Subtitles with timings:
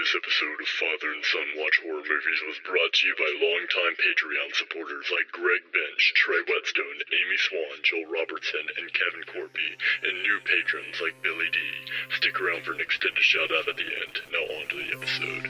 [0.00, 4.00] This episode of Father and Son Watch Horror Movies was brought to you by longtime
[4.00, 9.76] Patreon supporters like Greg Bench, Trey Whetstone, Amy Swan, Joel Robertson, and Kevin Corby,
[10.08, 11.60] and new patrons like Billy D.
[12.16, 14.24] Stick around for an extended shout out at the end.
[14.32, 15.44] Now on to the episode.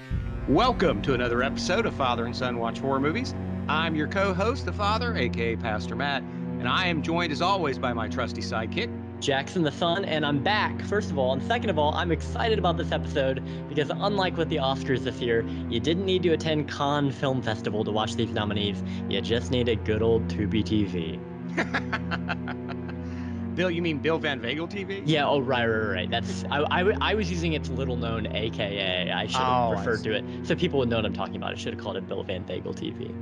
[0.51, 3.39] Welcome to another episode of Father and Son Watch Horror Movies.
[3.69, 6.27] I'm your co host, the Father, aka Pastor Matt,
[6.59, 8.91] and I am joined as always by my trusty sidekick.
[9.21, 11.33] Jackson the Son, and I'm back, first of all.
[11.33, 15.21] And second of all, I'm excited about this episode because, unlike with the Oscars this
[15.21, 18.83] year, you didn't need to attend Cannes Film Festival to watch these nominees.
[19.09, 21.21] You just needed a good old Tubi TV.
[23.55, 25.03] Bill, you mean Bill Van Vagel TV?
[25.05, 26.11] Yeah, oh, right, right, right.
[26.11, 29.11] That's I, I, I was using its little known AKA.
[29.11, 31.53] I should have Oh, referred to it so people would know what I'm talking about.
[31.53, 33.13] I should have called it Bill Van Vagel TV.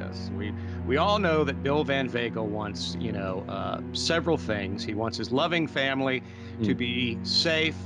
[0.00, 0.30] Yes, yes.
[0.36, 0.52] We
[0.86, 4.82] we all know that Bill Van Vagel wants, you know, uh, several things.
[4.84, 6.22] He wants his loving family
[6.62, 6.78] to Mm.
[6.78, 7.76] be safe.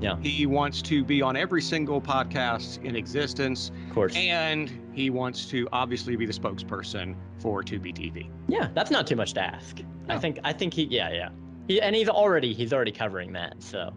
[0.00, 0.16] Yeah.
[0.20, 4.16] He wants to be on every single podcast in existence, Of course.
[4.16, 8.28] and he wants to obviously be the spokesperson for Tubi TV.
[8.48, 9.78] Yeah, that's not too much to ask.
[10.08, 11.28] I think I think he yeah yeah.
[11.68, 13.62] He and he's already he's already covering that.
[13.62, 13.92] So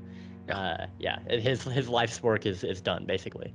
[0.50, 3.54] uh, yeah, his his life's work is is done basically.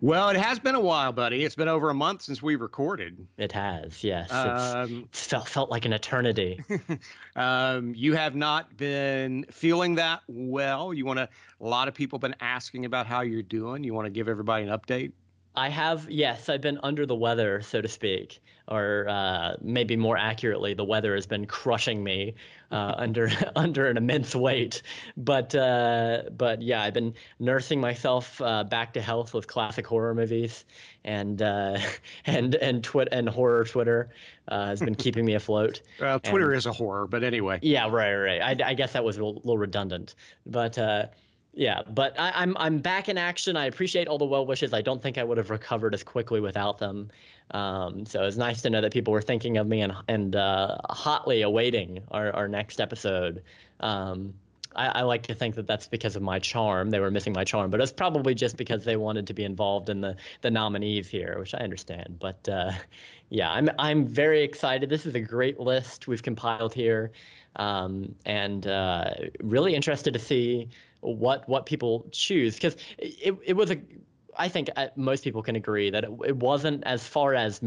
[0.00, 1.44] Well, it has been a while, buddy.
[1.44, 3.26] It's been over a month since we recorded.
[3.38, 4.26] It has yes.
[4.26, 6.60] it's, Um, it's felt felt like an eternity.
[7.36, 10.92] um, you have not been feeling that well.
[10.92, 11.28] You want to.
[11.60, 13.82] A lot of people have been asking about how you're doing.
[13.84, 15.12] You want to give everybody an update.
[15.56, 20.16] I have, yes, I've been under the weather, so to speak, or uh, maybe more
[20.16, 22.34] accurately, the weather has been crushing me
[22.70, 24.82] uh, under under an immense weight.
[25.16, 30.14] But uh, but yeah, I've been nursing myself uh, back to health with classic horror
[30.14, 30.64] movies,
[31.04, 31.78] and uh,
[32.26, 34.10] and and twit and horror Twitter
[34.48, 35.80] uh, has been keeping me afloat.
[36.22, 37.58] Twitter is a horror, but anyway.
[37.62, 38.60] Yeah, right, right.
[38.60, 40.14] I, I guess that was a little, little redundant,
[40.46, 41.06] but uh,
[41.52, 41.82] yeah.
[41.88, 43.56] But I, I'm I'm back in action.
[43.56, 44.72] I appreciate all the well wishes.
[44.72, 47.10] I don't think I would have recovered as quickly without them.
[47.50, 50.78] Um, so it's nice to know that people were thinking of me and and uh,
[50.90, 53.42] hotly awaiting our, our next episode.
[53.80, 54.34] Um,
[54.76, 56.90] I, I like to think that that's because of my charm.
[56.90, 59.88] They were missing my charm, but it's probably just because they wanted to be involved
[59.88, 62.16] in the the nominees here, which I understand.
[62.18, 62.72] But uh,
[63.30, 64.90] yeah, I'm I'm very excited.
[64.90, 67.12] This is a great list we've compiled here,
[67.56, 69.10] um, and uh,
[69.42, 70.68] really interested to see
[71.00, 73.78] what what people choose because it it was a.
[74.38, 77.60] I think uh, most people can agree that it, it wasn't as far as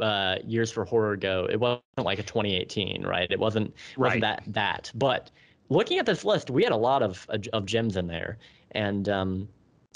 [0.00, 1.46] uh, years for horror go.
[1.50, 3.30] It wasn't like a 2018, right?
[3.30, 4.20] It wasn't wasn't Right.
[4.20, 4.90] that that.
[4.94, 5.30] But
[5.68, 8.38] looking at this list, we had a lot of of gems in there,
[8.72, 9.48] and um,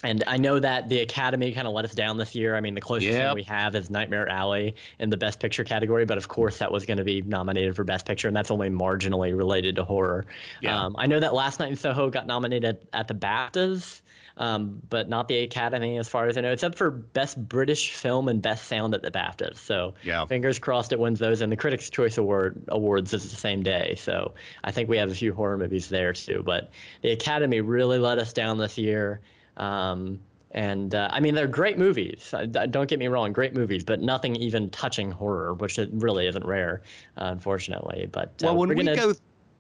[0.05, 2.57] and I know that the Academy kind of let us down this year.
[2.57, 3.29] I mean, the closest Yep.
[3.29, 6.73] thing we have is Nightmare Alley in the Best Picture category, but of course that
[6.73, 10.27] was going to be nominated for Best Picture, and that's only marginally related to horror.
[10.61, 10.77] Yeah.
[10.77, 14.01] Um, I know that Last Night in Soho got nominated at the BAFTAs,
[14.39, 18.29] um, but not the Academy, as far as I know, except for Best British Film
[18.29, 19.59] and Best Sound at the BAFTAs.
[19.59, 20.25] So Yeah.
[20.25, 23.95] fingers crossed it wins those, and the Critics' Choice Award awards is the same day.
[23.99, 24.35] So
[24.65, 26.43] I think we have a few horror movies there too.
[26.45, 26.71] But
[27.03, 29.21] the Academy really let us down this year.
[29.57, 30.19] Um,
[30.53, 32.33] and uh, I mean, they're great movies.
[32.35, 36.27] Uh, don't get me wrong, great movies, but nothing even touching horror, which it really
[36.27, 36.83] isn't rare,
[37.17, 38.09] uh, unfortunately.
[38.13, 39.13] But uh, Well, when we gonna- go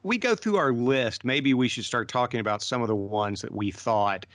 [0.04, 3.41] we go through our list, maybe we should start talking about some of the ones
[3.41, 4.27] that we thought,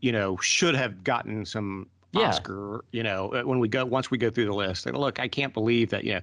[0.00, 2.28] you know, should have gotten some Yeah.
[2.28, 2.84] Oscar.
[2.92, 5.28] You know, uh, when we go once we go through the list, and look, I
[5.28, 6.04] can't believe that.
[6.04, 6.20] You know.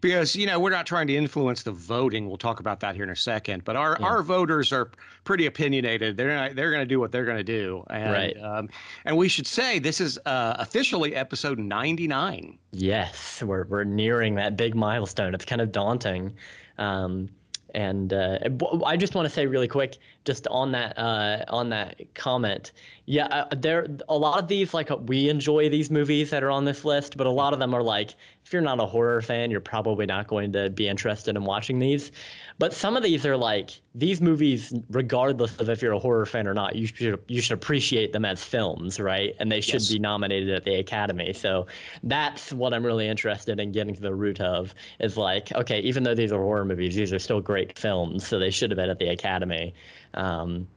[0.00, 2.26] Because you know we're not trying to influence the voting.
[2.26, 3.62] We'll talk about that here in a second.
[3.64, 4.06] But our, Yeah.
[4.06, 4.90] our voters are
[5.22, 6.16] pretty opinionated.
[6.16, 7.84] They're not, they're going to do what they're going to do.
[7.88, 8.36] And, Right.
[8.42, 8.68] Um,
[9.04, 12.58] and we should say this is uh, officially episode ninety nine.
[12.72, 15.34] Yes, we're we're nearing that big milestone.
[15.36, 16.34] It's kind of daunting.
[16.78, 17.28] Um,
[17.74, 18.38] and uh,
[18.84, 22.72] I just want to say really quick, just on that uh, on that comment,
[23.06, 26.50] yeah, uh, there a lot of these like uh, we enjoy these movies that are
[26.50, 29.22] on this list, but a lot of them are like if you're not a horror
[29.22, 32.10] fan, you're probably not going to be interested in watching these.
[32.58, 36.46] But some of these are like these movies, regardless of if you're a horror fan
[36.46, 39.34] or not, you should you should appreciate them as films, right?
[39.40, 39.88] And they should Yes.
[39.88, 41.32] be nominated at the Academy.
[41.32, 41.66] So
[42.02, 44.74] that's what I'm really interested in getting to the root of.
[45.00, 48.38] Is like, okay, even though these are horror movies, these are still great films, so
[48.38, 49.74] they should have been at the Academy.
[50.14, 50.68] Um,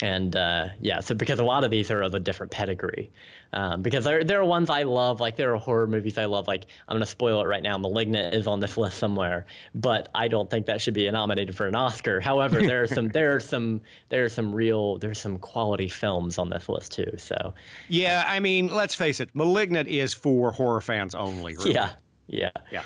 [0.00, 3.10] and uh, yeah, so because a lot of these are of a different pedigree.
[3.52, 6.46] Um, because there, there are ones I love, like there are horror movies I love.
[6.46, 7.78] Like I'm gonna spoil it right now.
[7.78, 11.66] *Malignant* is on this list somewhere, but I don't think that should be nominated for
[11.66, 12.20] an Oscar.
[12.20, 13.80] However, there are some, there are some,
[14.10, 17.10] there are some real, there's some quality films on this list too.
[17.16, 17.54] So
[17.88, 21.56] Yeah, I mean, let's face it, *Malignant* is for horror fans only.
[21.56, 21.72] really.
[21.74, 21.90] yeah,
[22.28, 22.82] yeah, Yeah.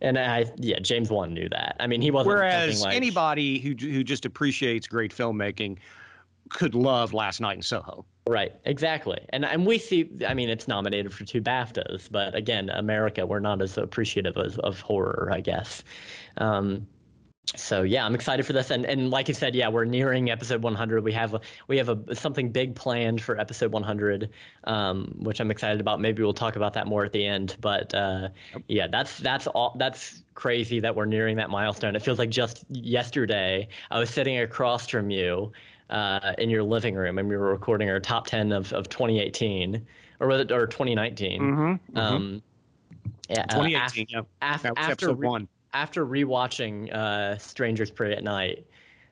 [0.00, 1.76] And I, yeah, James Wan knew that.
[1.78, 2.34] I mean, he wasn't.
[2.34, 5.78] Whereas like, anybody who who just appreciates great filmmaking
[6.48, 8.04] could love Last Night in Soho.
[8.26, 10.08] Right, exactly, and and we see.
[10.26, 14.58] I mean, it's nominated for two BAFTAs, but again, America, we're not as appreciative of,
[14.60, 15.82] of horror, I guess.
[16.38, 16.86] Um,
[17.56, 20.62] so yeah, I'm excited for this, and and like you said, yeah, we're nearing episode
[20.62, 21.02] 100.
[21.02, 21.34] We have
[21.66, 24.30] we have a something big planned for episode 100,
[24.64, 26.00] um, which I'm excited about.
[26.00, 27.56] Maybe we'll talk about that more at the end.
[27.60, 28.28] But uh,
[28.68, 29.74] yeah, that's that's all.
[29.78, 31.96] That's crazy that we're nearing that milestone.
[31.96, 35.50] It feels like just yesterday I was sitting across from you
[35.90, 39.84] uh, in your living room, and we were recording our top 10 of, of 2018
[40.20, 41.40] or or 2019.
[41.40, 41.98] Mm-hmm, mm-hmm.
[41.98, 42.42] Um,
[43.28, 44.06] yeah, 2018.
[44.14, 48.66] Uh, af- yeah, af- was after episode one after rewatching uh, Strangers Prey at Night.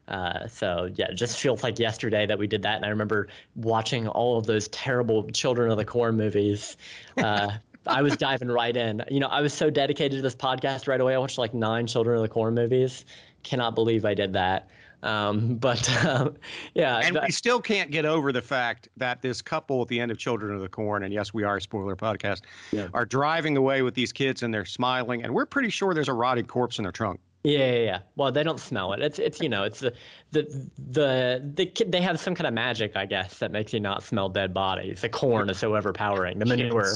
[0.09, 3.29] Uh, so yeah, it just feels like yesterday that we did that, and I remember
[3.57, 6.77] watching all of those terrible Children of the Corn movies.
[7.17, 7.51] Uh,
[7.87, 9.03] I was diving right in.
[9.11, 11.15] You know, I was so dedicated to this podcast right away.
[11.15, 13.05] I watched like nine Children of the Corn movies.
[13.43, 14.69] Cannot believe I did that.
[15.03, 16.31] Um, but uh,
[16.75, 20.11] yeah, and we still can't get over the fact that this couple at the end
[20.11, 22.43] of Children of the Corn, and yes, we are a spoiler podcast,
[22.73, 22.89] yeah.
[22.95, 26.15] are driving away with these kids and they're smiling, and we're pretty sure there's a
[26.15, 27.21] rotting corpse in their trunk.
[27.45, 27.99] Yeah, yeah, yeah.
[28.17, 29.01] Well, they don't smell it.
[29.01, 29.93] It's it's you know it's the
[30.33, 31.93] the the the kid.
[31.93, 35.03] They have some kind of magic, I guess, that makes you not smell dead bodies.
[35.03, 36.41] The corn is so overpowering.
[36.41, 36.95] The manure.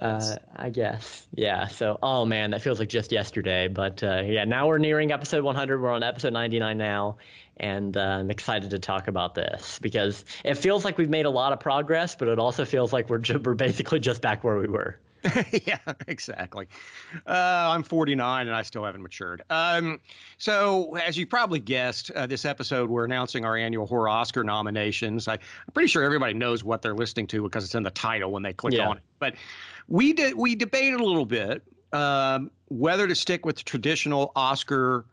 [0.00, 1.26] Uh, I guess.
[1.34, 1.66] Yeah.
[1.68, 3.68] So, oh man, that feels like just yesterday.
[3.68, 5.80] But uh, yeah, now we're nearing episode 100.
[5.80, 7.16] We're on episode 99 now,
[7.58, 11.30] and uh, I'm excited to talk about this because it feels like we've made a
[11.30, 14.68] lot of progress, but it also feels like we're we're basically just back where we
[14.68, 14.98] were.
[15.66, 15.78] yeah,
[16.08, 16.66] exactly.
[17.26, 19.42] Uh, I'm 49 and I still haven't matured.
[19.50, 20.00] Um,
[20.38, 25.28] so, as you probably guessed, uh, this episode we're announcing our annual horror Oscar nominations.
[25.28, 25.40] I, am
[25.74, 28.52] pretty sure everybody knows what they're listening to because it's in the title when they
[28.52, 28.88] click yeah.
[28.88, 29.02] on it.
[29.18, 29.34] But
[29.90, 35.04] we did we debated a little bit um, whether to stick with the traditional Oscar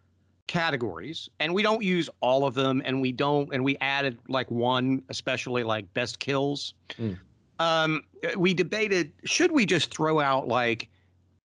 [0.46, 4.50] categories and we don't use all of them and we don't and we added like
[4.50, 7.18] one especially like best kills mm.
[7.60, 8.02] um,
[8.38, 10.88] we debated should we just throw out like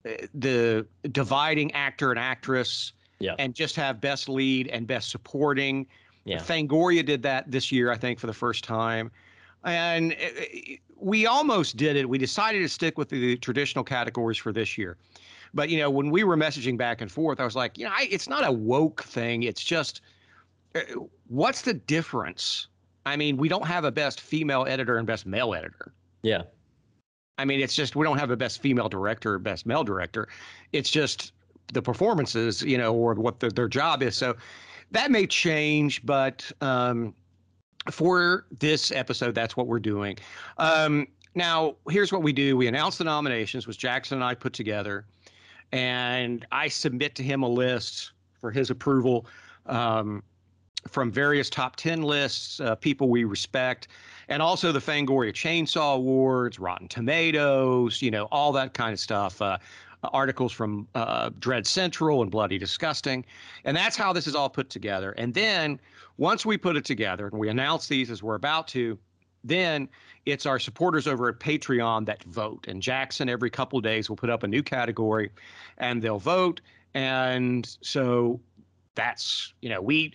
[0.08, 3.36] uh, the dividing actor and actress yeah.
[3.38, 5.86] and just have best lead and best supporting
[6.26, 6.40] yeah.
[6.40, 9.12] fangoria did that this year i think for the first time
[9.68, 12.08] and uh, we almost did it.
[12.08, 14.98] We decided to stick with the traditional categories for this year.
[15.54, 17.92] But you know, when we were messaging back and forth, I was like, you know,
[17.94, 19.44] I, it's not a woke thing.
[19.44, 20.02] It's just,
[20.76, 20.80] uh,
[21.28, 22.68] what's the difference?
[23.06, 25.94] I mean, we don't have a best female editor and best male editor.
[26.24, 26.44] Yeah.
[27.38, 30.28] I mean, it's just we don't have a best female director or best male director.
[30.74, 31.34] It's just
[31.74, 34.16] the performances, you know, or what the, their job is.
[34.16, 34.36] So
[34.92, 37.14] that may change, but um,
[37.92, 40.18] for this episode, that's what we're doing.
[40.58, 44.54] Um, now, here's what we do: we announce the nominations, which Jackson and I put
[44.54, 45.06] together,
[45.72, 49.26] and I submit to him a list for his approval
[49.66, 50.24] um,
[50.88, 53.88] from various top ten lists, uh, people we respect,
[54.30, 59.42] and also the Fangoria Chainsaw Awards, Rotten Tomatoes, you know, all that kind of stuff.
[59.42, 59.58] Uh,
[60.14, 63.26] articles from uh, Dread Central and Bloody Disgusting.
[63.64, 65.12] And that's how this is all put together.
[65.14, 65.80] And then
[66.18, 68.98] once we put it together and we announce these as we're about to,
[69.44, 69.88] then
[70.26, 72.68] it's our supporters over at Patreon that vote.
[72.68, 75.32] And Jackson, every couple days, will put up a new category
[75.78, 76.62] and they'll vote.
[76.94, 78.40] And so
[78.96, 80.14] that's, you know, we.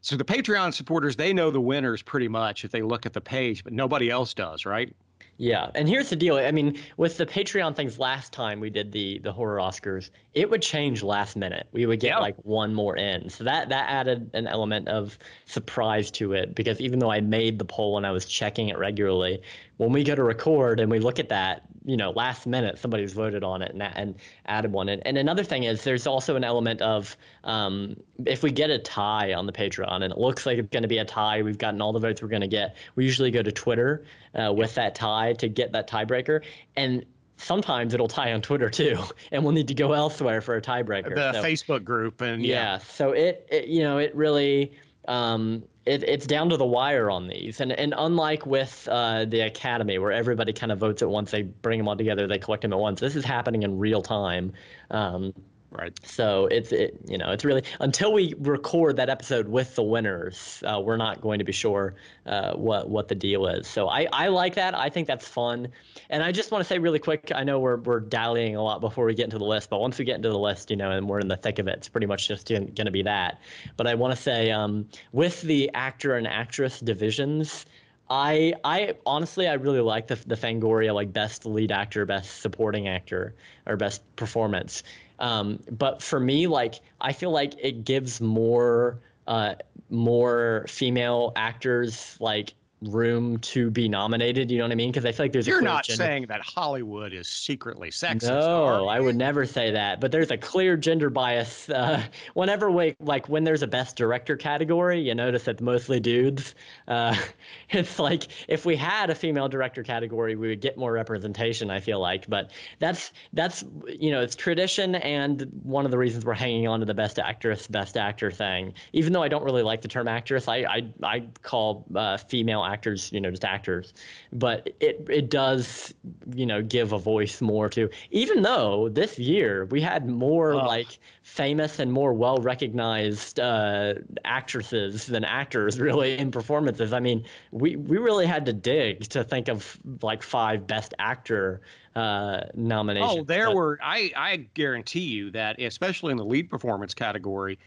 [0.00, 3.20] So the Patreon supporters, they know the winners pretty much if they look at the
[3.20, 4.94] page, but nobody else does, right?
[5.40, 6.36] Yeah, and here's the deal.
[6.36, 10.50] I mean, with the Patreon things last time we did the the horror Oscars, it
[10.50, 11.68] would change last minute.
[11.70, 12.18] We would get yeah.
[12.18, 16.56] like one more in, so that that added an element of surprise to it.
[16.56, 19.40] Because even though I made the poll and I was checking it regularly,
[19.78, 23.12] when we go to record and we look at that, you know, last minute somebody's
[23.12, 24.14] voted on it and, and
[24.46, 24.88] added one.
[24.88, 28.78] And, and another thing is there's also an element of um, if we get a
[28.78, 31.58] tie on the Patreon and it looks like it's going to be a tie, we've
[31.58, 32.76] gotten all the votes we're going to get.
[32.96, 34.04] We usually go to Twitter
[34.34, 36.42] uh, with that tie to get that tiebreaker.
[36.76, 37.06] And
[37.36, 38.98] sometimes it'll tie on Twitter too,
[39.32, 41.14] and we'll need to go elsewhere for a tiebreaker.
[41.14, 42.54] The so, Facebook group and yeah.
[42.54, 42.78] yeah.
[42.78, 44.72] So it, it, you know, it really
[45.06, 47.60] um, it, it's down to the wire on these.
[47.60, 51.42] And and unlike with uh, the Academy, where everybody kind of votes at once, they
[51.42, 53.00] bring them all together, they collect them at once.
[53.00, 54.52] This is happening in real time.
[54.90, 55.32] Um,
[55.70, 55.92] Right.
[56.02, 60.62] So it's it you know it's really until we record that episode with the winners,
[60.66, 61.94] uh, we're not going to be sure
[62.24, 63.66] uh, what what the deal is.
[63.66, 64.74] So I I like that.
[64.74, 65.68] I think that's fun.
[66.08, 67.32] And I just want to say really quick.
[67.34, 69.98] I know we're we're dallying a lot before we get into the list, but once
[69.98, 71.88] we get into the list, you know, and we're in the thick of it, it's
[71.88, 73.38] pretty much just going to be that.
[73.76, 77.66] But I want to say um, with the actor and actress divisions.
[78.10, 82.88] I I honestly I really like the the Fangoria like best lead actor, best supporting
[82.88, 83.34] actor,
[83.66, 84.82] or best performance.
[85.18, 89.54] Um, but for me, like I feel like it gives more uh,
[89.90, 94.50] more female actors like room to be nominated.
[94.50, 94.90] You know what I mean?
[94.90, 98.28] Because I feel like there's You're a not gender- saying that Hollywood is secretly sexist.
[98.28, 100.00] No, I would never say that.
[100.00, 101.68] But there's a clear gender bias.
[101.68, 102.02] Uh,
[102.34, 106.54] whenever we like when there's a best director category, you notice it's mostly dudes.
[106.86, 107.16] Uh,
[107.70, 111.70] it's like if we had a female director category, we would get more representation.
[111.70, 116.24] I feel like, but that's that's you know it's tradition and one of the reasons
[116.24, 118.74] we're hanging on to the best actress, best actor thing.
[118.92, 122.67] Even though I don't really like the term actress, I I, I call uh, female
[122.68, 123.94] actors you know just actors,
[124.32, 125.94] but it it does
[126.34, 127.88] you know give a voice more to.
[128.10, 130.66] Even though this year we had more Ugh.
[130.66, 133.94] like famous and more well recognized uh,
[134.24, 136.92] actresses than actors really in performances.
[136.92, 141.60] I mean, we we really had to dig to think of like five best actor
[141.96, 143.18] uh, nominations.
[143.20, 143.78] Oh, there but- were.
[143.82, 147.58] I I guarantee you that, especially in the lead performance category,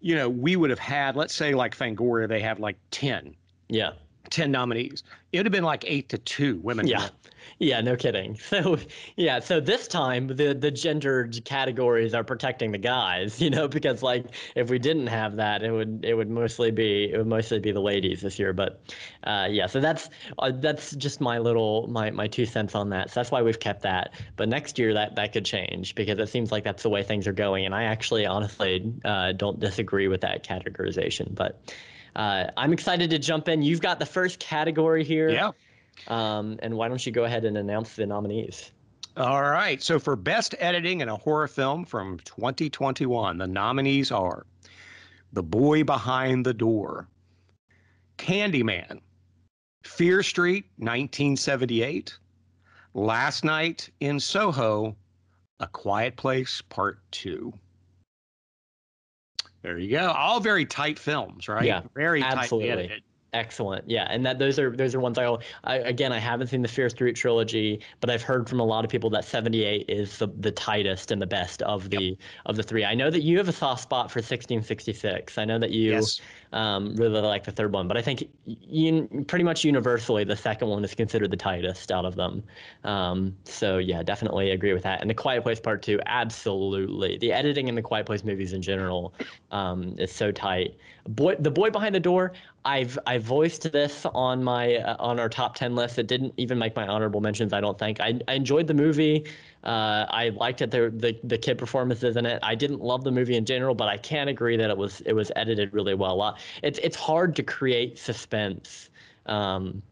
[0.00, 3.34] you know, we would have had, let's say, like Fangoria, they have like 10,
[3.68, 3.92] yeah.
[4.30, 5.02] 10 nominees.
[5.32, 6.86] It would have been like eight to two women.
[6.86, 7.08] Yeah.
[7.58, 8.38] Yeah, no kidding.
[8.46, 8.78] So,
[9.16, 14.02] yeah, so this time the the gendered categories are protecting the guys, you know, because
[14.02, 17.58] like if we didn't have that, it would it would mostly be it would mostly
[17.58, 18.52] be the ladies this year.
[18.52, 18.80] But
[19.24, 23.10] uh, yeah, so that's uh, that's just my little my my two cents on that.
[23.10, 24.14] So that's why we've kept that.
[24.36, 27.26] But next year that that could change because it seems like that's the way things
[27.26, 31.34] are going, and I actually honestly uh, don't disagree with that categorization.
[31.34, 31.60] But
[32.16, 33.62] uh, I'm excited to jump in.
[33.62, 35.28] You've got the first category here.
[35.28, 35.52] Yeah.
[36.08, 38.72] Um, and why don't you go ahead and announce the nominees?
[39.18, 39.82] All right.
[39.82, 44.46] So for best editing in a horror film from 2021, the nominees are
[45.34, 47.06] The Boy Behind the Door,
[48.16, 49.00] Candyman,
[49.84, 52.16] Fear Street, 1978,
[52.94, 54.96] Last Night in Soho,
[55.60, 57.52] A Quiet Place Part 2.
[59.66, 60.12] There you go.
[60.12, 61.64] All very tight films, right?
[61.64, 62.68] Yeah, very absolutely.
[62.68, 63.02] tightly edited.
[63.32, 63.90] Excellent.
[63.90, 66.68] Yeah, and that those are those are ones I, I again I haven't seen the
[66.68, 70.28] Fear Street trilogy, but I've heard from a lot of people that 78 is the,
[70.38, 72.84] the tightest and the best of the of the three.
[72.84, 75.36] I know that you have a soft spot for 1666.
[75.36, 76.20] I know that you Yes.
[76.52, 80.68] Um, really like the third one, but I think un, pretty much universally the second
[80.68, 82.42] one is considered the tightest out of them.
[82.84, 85.00] Um, so yeah, definitely agree with that.
[85.00, 87.18] And the Quiet Place Part Two, absolutely.
[87.18, 89.14] The editing in the Quiet Place movies in general
[89.50, 90.76] um, is so tight.
[91.08, 92.32] Boy, the boy behind the door.
[92.64, 95.98] I've I voiced this on my uh, on our top ten list.
[96.00, 97.52] It didn't even make my honorable mentions.
[97.52, 98.00] I don't think.
[98.00, 99.24] I, I enjoyed the movie.
[99.64, 100.70] Uh, I liked it.
[100.70, 102.38] The, the the kid performances in it.
[102.42, 105.12] I didn't love the movie in general, but I can agree that it was it
[105.12, 106.36] was edited really well.
[106.62, 108.90] It's it's hard to create suspense.
[109.26, 109.82] Um,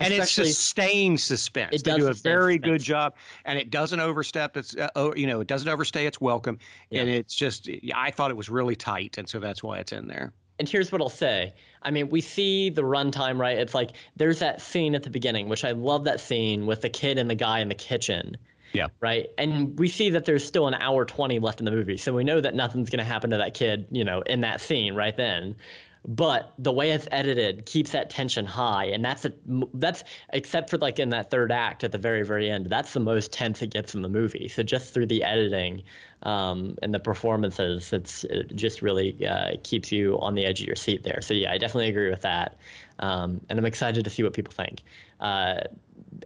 [0.00, 1.74] and it's sustained suspense.
[1.74, 2.70] It they does do a very suspense.
[2.72, 3.14] good job,
[3.44, 4.76] and it doesn't overstep its.
[4.76, 6.58] Uh, oh, you know, it doesn't overstay its welcome,
[6.90, 7.68] and it's just.
[7.94, 10.32] I thought it was really tight, and so that's why it's in there.
[10.58, 11.52] and here's what I'll say.
[11.82, 13.58] I mean, we see the runtime, right?
[13.58, 16.88] It's like there's that scene at the beginning, which I love that scene with the
[16.88, 18.36] kid and the guy in the kitchen.
[18.72, 18.88] Yeah.
[19.00, 19.28] Right.
[19.38, 21.96] And we see that there's still an hour 20 left in the movie.
[21.96, 24.60] So we know that nothing's going to happen to that kid, you know, in that
[24.60, 25.56] scene right then.
[26.04, 28.86] But the way it's edited keeps that tension high.
[28.86, 29.32] And that's a,
[29.74, 30.02] that's,
[30.32, 33.30] except for like in that third act at the very, very end, that's the most
[33.32, 34.48] tense it gets in the movie.
[34.48, 35.82] So just through the editing,
[36.24, 40.66] um, and the performances, it's it just really uh, keeps you on the edge of
[40.66, 41.20] your seat there.
[41.20, 42.56] So yeah, I definitely agree with that,
[43.00, 44.82] um, and I'm excited to see what people think.
[45.20, 45.62] Uh,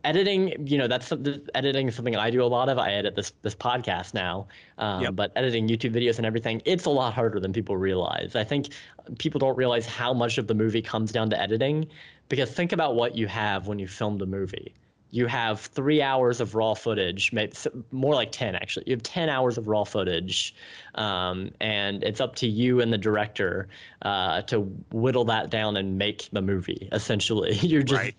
[0.05, 1.41] editing, you know, that's something.
[1.55, 2.79] Editing is something I do a lot of.
[2.79, 4.47] I edit this this podcast now,
[4.79, 5.17] um, Yep.
[5.17, 8.35] but editing YouTube videos and everything, it's a lot harder than people realize.
[8.37, 8.69] I think
[9.19, 11.87] people don't realize how much of the movie comes down to editing,
[12.29, 14.75] because think about what you have when you filmed a movie
[15.11, 17.53] you have three hours of raw footage, maybe
[17.91, 18.85] more like 10 actually.
[18.87, 20.55] You have 10 hours of raw footage,
[20.97, 23.69] um, and it's up to you and the director
[24.03, 26.89] uh, to whittle that down and make the movie.
[26.93, 28.15] Essentially, you're just Right.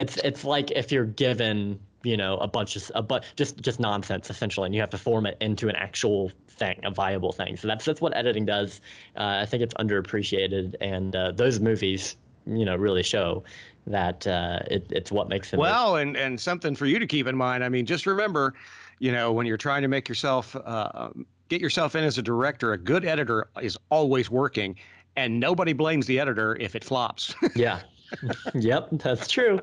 [0.00, 3.78] It's it's like if you're given you know a bunch of a but just just
[3.78, 7.56] nonsense essentially, and you have to form it into an actual thing, a viable thing.
[7.56, 8.80] So that's that's what editing does.
[9.16, 12.16] Uh, I think it's underappreciated, and uh, those movies
[12.46, 13.44] you know really show
[13.86, 17.26] that uh, it, it's what makes them Well, and and something for you to keep
[17.26, 17.62] in mind.
[17.62, 18.54] I mean, just remember,
[18.98, 21.10] you know, when you're trying to make yourself uh,
[21.48, 24.76] get yourself in as a director, a good editor is always working,
[25.16, 27.34] and nobody blames the editor if it flops.
[27.54, 27.80] yeah
[28.54, 29.60] yep that's true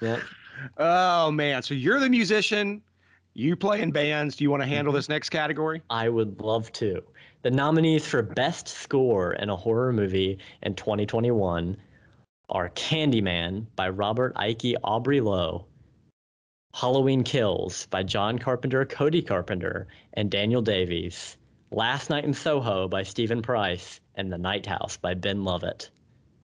[0.00, 0.20] yep
[0.78, 2.82] oh man, so you're the musician.
[3.34, 4.36] You play in bands.
[4.36, 4.98] Do you want to handle mm-hmm.
[4.98, 5.82] this next category?
[5.90, 7.02] i would love to
[7.42, 11.76] the nominees for best score in a horror movie in 2021
[12.48, 15.64] are candyman by robert aiki aubrey lowe
[16.74, 21.36] halloween kills by john carpenter cody carpenter and daniel davies
[21.70, 25.90] last night in soho by steven price and the night house by ben lovett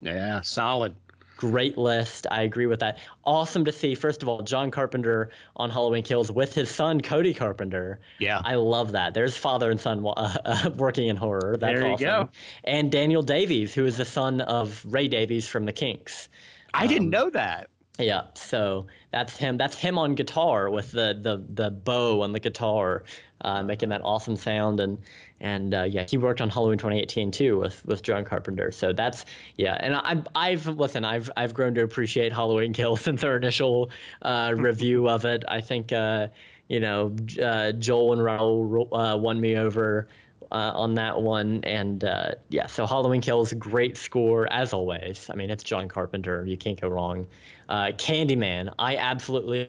[0.01, 0.95] Yeah, solid.
[1.39, 2.27] Great list.
[2.33, 2.99] I agree with that.
[3.25, 7.33] Awesome to see, first of all, John Carpenter on Halloween Kills with his son, Cody
[7.33, 8.01] Carpenter.
[8.19, 8.43] Yeah.
[8.45, 9.15] I love that.
[9.15, 11.57] There's father and son uh, uh, working in horror.
[11.59, 12.05] That's there you awesome.
[12.07, 12.29] go.
[12.65, 16.29] And Daniel Davies, who is the son of Ray Davies from the Kinks.
[16.75, 17.71] I didn't Um, know that.
[18.01, 19.57] Yeah, so that's him.
[19.57, 23.03] That's him on guitar with the the the bow on the guitar,
[23.43, 24.79] uh, making that awesome sound.
[24.79, 24.99] And
[25.41, 28.73] and uh, yeah, he worked on Halloween 2018 too with with John Carpenter.
[28.73, 29.25] So that's
[29.57, 29.77] yeah.
[29.81, 33.91] And I, I've listen, I've I've grown to appreciate Halloween Kills since our initial
[34.23, 35.45] uh, review of it.
[35.49, 36.29] I think uh,
[36.69, 40.09] you know uh, Joel and Raul uh, won me over.
[40.51, 45.29] Uh, on that one, and uh, yeah, so Halloween Kills, great score as always.
[45.31, 47.27] I mean, it's John Carpenter; you can't go wrong.
[47.69, 49.69] Uh, Candyman, I absolutely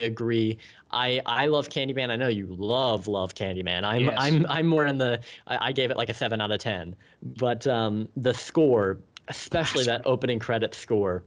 [0.00, 0.58] agree.
[0.90, 2.10] I I love Candyman.
[2.10, 3.84] I know you love love Candyman.
[3.84, 4.14] I'm Yes.
[4.18, 5.20] I'm I'm more in the.
[5.46, 6.94] I, I gave it like a seven out of ten.
[7.22, 8.98] But um, the score,
[9.28, 11.24] especially that opening credit score,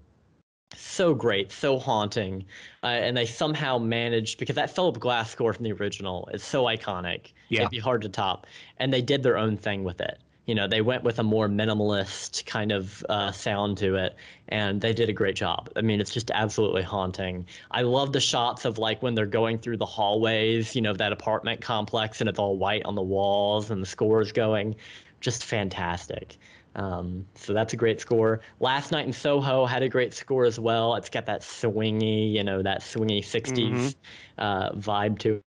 [0.75, 2.45] so great, so haunting,
[2.83, 6.65] uh, and they somehow managed because that Philip Glass score from the original is so
[6.65, 7.33] iconic.
[7.49, 7.61] Yeah.
[7.61, 8.47] It'd be hard to top,
[8.77, 10.19] and they did their own thing with it.
[10.49, 14.15] You know, they went with a more minimalist kind of uh, sound to it,
[14.47, 15.69] and they did a great job.
[15.75, 17.45] I mean, it's just absolutely haunting.
[17.71, 20.97] I love the shots of like when they're going through the hallways, you know, of
[20.97, 24.75] that apartment complex, and it's all white on the walls, and the score is going,
[25.21, 26.37] just fantastic.
[26.75, 28.41] Um, so that's a great score.
[28.59, 30.95] Last Night in Soho had a great score as well.
[30.95, 33.95] It's got that swingy, you know, that swingy 60s Mhm.
[34.39, 35.43] uh, vibe to it.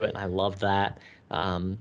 [0.00, 0.98] And I love that.
[1.30, 1.78] Um,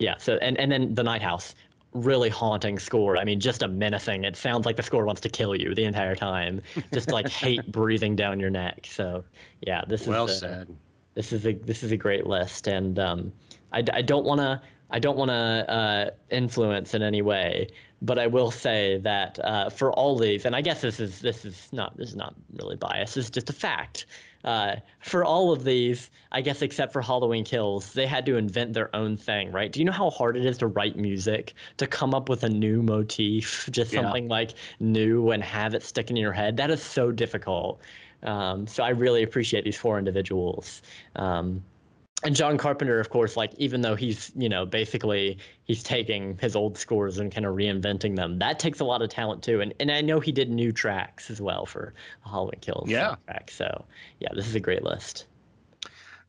[0.00, 0.16] yeah.
[0.18, 1.54] So and and then the Night House,
[1.92, 3.16] really haunting score.
[3.16, 4.24] I mean, just a menacing.
[4.24, 6.62] It sounds like the score wants to kill you the entire time.
[6.92, 8.86] Just like hate breathing down your neck.
[8.90, 9.24] So
[9.60, 10.76] yeah, this Well is uh, said.
[11.14, 13.32] this is a this is a great list, and um,
[13.72, 17.68] I, I don't want to I don't want to uh, influence in any way,
[18.02, 21.44] but I will say that uh, for all these, and I guess this is this
[21.44, 23.14] is not this is not really bias.
[23.14, 24.06] This is just a fact.
[24.44, 28.72] Uh, for all of these, I guess except for Halloween Kills, they had to invent
[28.72, 29.70] their own thing, right?
[29.70, 32.48] Do you know how hard it is to write music, to come up with a
[32.48, 34.00] new motif, just Yeah.
[34.00, 36.56] something like new and have it stick in your head?
[36.56, 37.80] That is so difficult.
[38.22, 40.82] Um, so I really appreciate these four individuals.
[41.16, 41.64] Um,
[42.22, 46.54] and John Carpenter, of course, like even though he's you know basically he's taking his
[46.54, 49.60] old scores and kind of reinventing them, that takes a lot of talent too.
[49.60, 53.16] And and I know he did new tracks as well for Halloween Kills Yeah.
[53.28, 53.50] soundtrack.
[53.50, 53.84] So
[54.20, 55.26] yeah, this is a great list.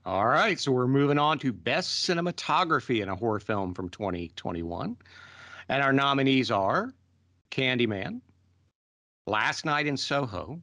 [0.04, 4.98] All right, so we're moving on to best cinematography in a horror film from 2021.
[5.70, 6.92] And our nominees are
[7.52, 8.22] Candyman,
[9.28, 10.60] Last Night in Soho,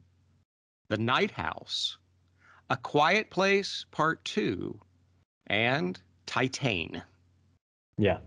[0.89, 1.97] The Night House,
[2.69, 4.77] A Quiet Place Part 2,
[5.49, 7.01] and Titane.
[7.97, 8.19] Yeah.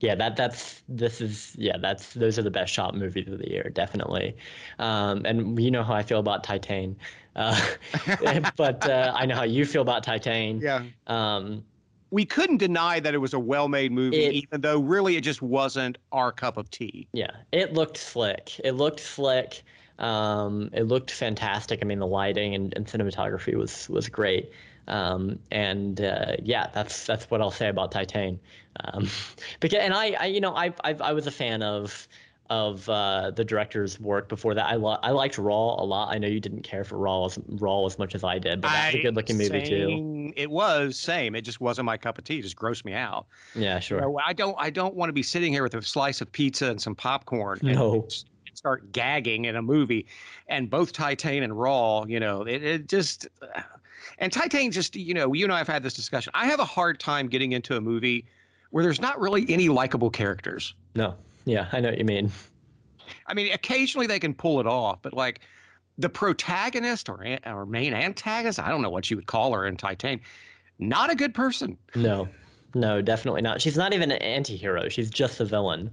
[0.00, 3.48] Yeah, that that's this is yeah, that's those are the best shot movies of the
[3.48, 4.36] year, definitely.
[4.80, 6.96] Um, and you know how I feel about Titane.
[7.36, 7.60] Uh,
[8.56, 10.60] but uh, I know how you feel about Titane.
[10.60, 10.82] Yeah.
[11.06, 11.64] Um,
[12.10, 15.20] We couldn't deny that it was a well made movie, It- even though really it
[15.22, 17.06] just wasn't our cup of tea.
[17.12, 18.58] Yeah, it looked slick.
[18.64, 19.62] It looked slick.
[20.00, 21.78] Um, it looked fantastic.
[21.80, 24.50] I mean, the lighting and, and cinematography was was great.
[24.88, 28.38] Um, and uh, yeah, that's that's what I'll say about Titane.
[28.84, 29.08] Um,
[29.60, 32.08] because and I, I you know I I I was a fan of
[32.50, 34.66] of uh, the director's work before that.
[34.66, 36.12] I lo- I liked Raw a lot.
[36.12, 38.68] I know you didn't care for Raw as Raw as much as I did, but
[38.68, 40.32] that's a good looking movie too.
[40.36, 41.34] It was same.
[41.34, 42.40] It just wasn't my cup of tea.
[42.40, 43.26] It just grossed me out.
[43.54, 44.00] Yeah, You sure.
[44.00, 44.56] know, I don't.
[44.58, 47.60] I don't want to be sitting here with a slice of pizza and some popcorn
[47.62, 48.02] and No.
[48.06, 50.06] s- start gagging in a movie.
[50.48, 53.28] And both Titane and Raw, you know, it, it just.
[54.18, 56.30] And Titane just, you know, you and I have had this discussion.
[56.34, 58.24] I have a hard time getting into a movie
[58.70, 60.74] where there's not really any likable characters.
[60.94, 61.14] No.
[61.44, 62.30] Yeah, I know what you mean.
[63.26, 65.40] I mean, occasionally they can pull it off, but like
[65.98, 69.76] the protagonist or or main antagonist, I don't know what you would call her in
[69.76, 70.20] Titane,
[70.78, 71.76] not a good person.
[71.94, 72.28] No,
[72.74, 73.60] no, definitely not.
[73.60, 74.88] She's not even an anti-hero.
[74.88, 75.90] She's just a villain.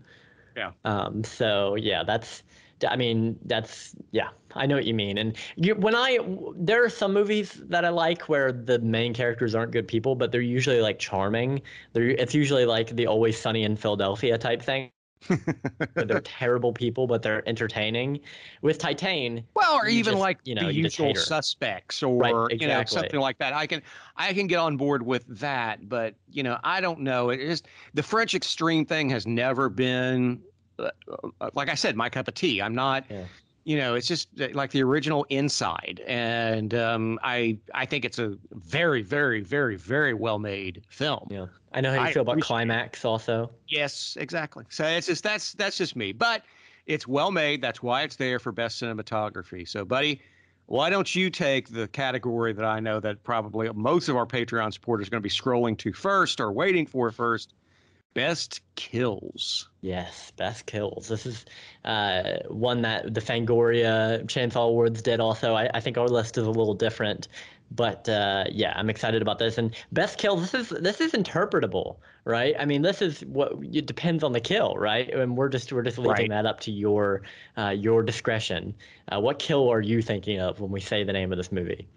[0.56, 0.72] Yeah.
[0.86, 1.24] Um.
[1.24, 2.44] So yeah, that's.
[2.88, 4.30] I mean, that's yeah.
[4.56, 5.18] I know what you mean.
[5.18, 6.20] And you, when I
[6.56, 10.32] there are some movies that I like where the main characters aren't good people, but
[10.32, 11.62] they're usually like charming.
[11.94, 14.92] They're it's usually like the Always Sunny in Philadelphia type thing.
[15.96, 18.22] they're terrible people, but they're entertaining.
[18.62, 22.68] With Titane, Well, or even just, like you know, the usual suspects, or Right, you
[22.68, 23.54] know something like that.
[23.54, 23.82] I can
[24.16, 27.30] I can get on board with that, but you know I don't know.
[27.30, 27.62] It is
[27.94, 30.42] the French extreme thing has never been,
[31.54, 32.62] like I said, my cup of tea.
[32.62, 33.06] I'm not.
[33.10, 33.26] Yeah.
[33.66, 38.36] You know, it's just like the original Inside, and um, I I think it's a
[38.52, 41.28] very very very very well made film.
[41.30, 41.48] yeah.
[41.72, 42.42] I know how you I feel about.
[42.42, 43.52] Climax also.
[43.68, 44.66] Yes, exactly.
[44.70, 46.14] So it's just that's that's just me.
[46.14, 46.44] But
[46.88, 47.62] it's well made.
[47.62, 49.68] That's why it's there for best cinematography.
[49.68, 50.22] So, buddy,
[50.66, 54.74] why don't you take the category that I know that probably most of our Patreon
[54.74, 57.54] supporters are going to be scrolling to first or waiting for first?
[58.14, 59.70] Best kills.
[59.82, 61.08] Yes, best kills.
[61.08, 61.46] This is
[61.86, 65.54] uh, one that the Fangoria Chainsaw Awards did also.
[65.54, 67.28] I, I think our list is a little different
[67.72, 69.58] but uh, yeah, I'm excited about this.
[69.58, 72.56] And best kill, this is this is interpretable, right?
[72.60, 75.10] I mean, this is what it depends on the kill, right?
[75.14, 76.30] And we're just we're just leaving right.
[76.30, 77.22] that up to your
[77.58, 78.74] uh, your discretion.
[79.12, 81.88] Uh, what kill are you thinking of when we say the name of this movie?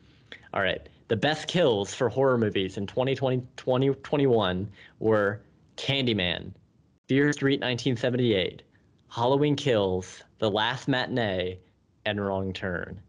[0.52, 5.40] All right, the best kills for horror movies in 2020 2021 were
[5.76, 6.52] Candyman,
[7.08, 8.62] Fear Street 1978,
[9.08, 11.58] Halloween Kills, The Last Matinee,
[12.04, 13.00] and Wrong Turn.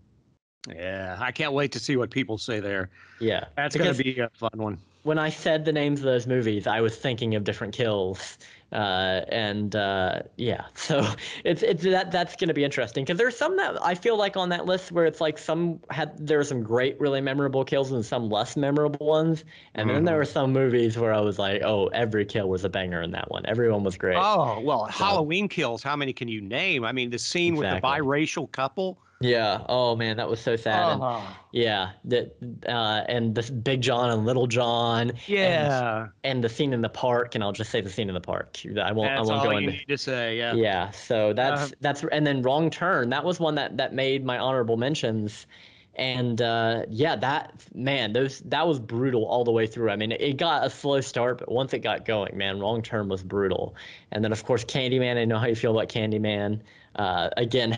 [0.67, 2.89] Yeah, I can't wait to see what people say there.
[3.19, 4.79] Yeah, that's going to be a fun one.
[5.03, 8.37] When I said the names of those movies, I was thinking of different kills,
[8.73, 11.07] uh, and uh, yeah, so
[11.43, 14.35] it's it's that that's going to be interesting because there's some that I feel like
[14.35, 17.91] on that list where it's like some had there were some great, really memorable kills
[17.91, 19.43] and some less memorable ones,
[19.75, 19.95] and mm-hmm.
[19.95, 20.19] then there mm-hmm.
[20.19, 23.29] were some movies where I was like, oh, every kill was a banger in that
[23.29, 23.45] one.
[23.45, 24.17] Everyone was great.
[24.17, 25.83] Oh well, so, Halloween kills.
[25.83, 26.83] How many can you name?
[26.83, 27.75] I mean, the scene exactly.
[27.75, 29.63] with the biracial couple yeah.
[29.69, 30.83] Oh man, that was so sad.
[30.83, 31.17] Uh-huh.
[31.17, 31.91] And, yeah.
[32.05, 32.35] That
[32.67, 35.13] uh, and this Big John and Little John.
[35.27, 36.01] Yeah.
[36.01, 38.21] And, and, the scene in the park, and I'll just say the scene in the
[38.21, 38.59] park.
[38.65, 39.09] I won't.
[39.09, 39.71] That's I won't all go you into.
[39.71, 40.53] Need to say yeah.
[40.53, 40.91] Yeah.
[40.91, 43.09] So that's uh, that's and then Wrong Turn.
[43.09, 45.47] That was one that that made my honorable mentions.
[45.95, 49.91] And uh, yeah, that man, those that was brutal all the way through.
[49.91, 52.81] I mean, it, it got a slow start, but once it got going, man, Wrong
[52.81, 53.75] Turn was brutal.
[54.11, 55.17] And then of course Candyman.
[55.17, 56.61] I know how you feel about Candyman.
[56.95, 57.77] Uh, again,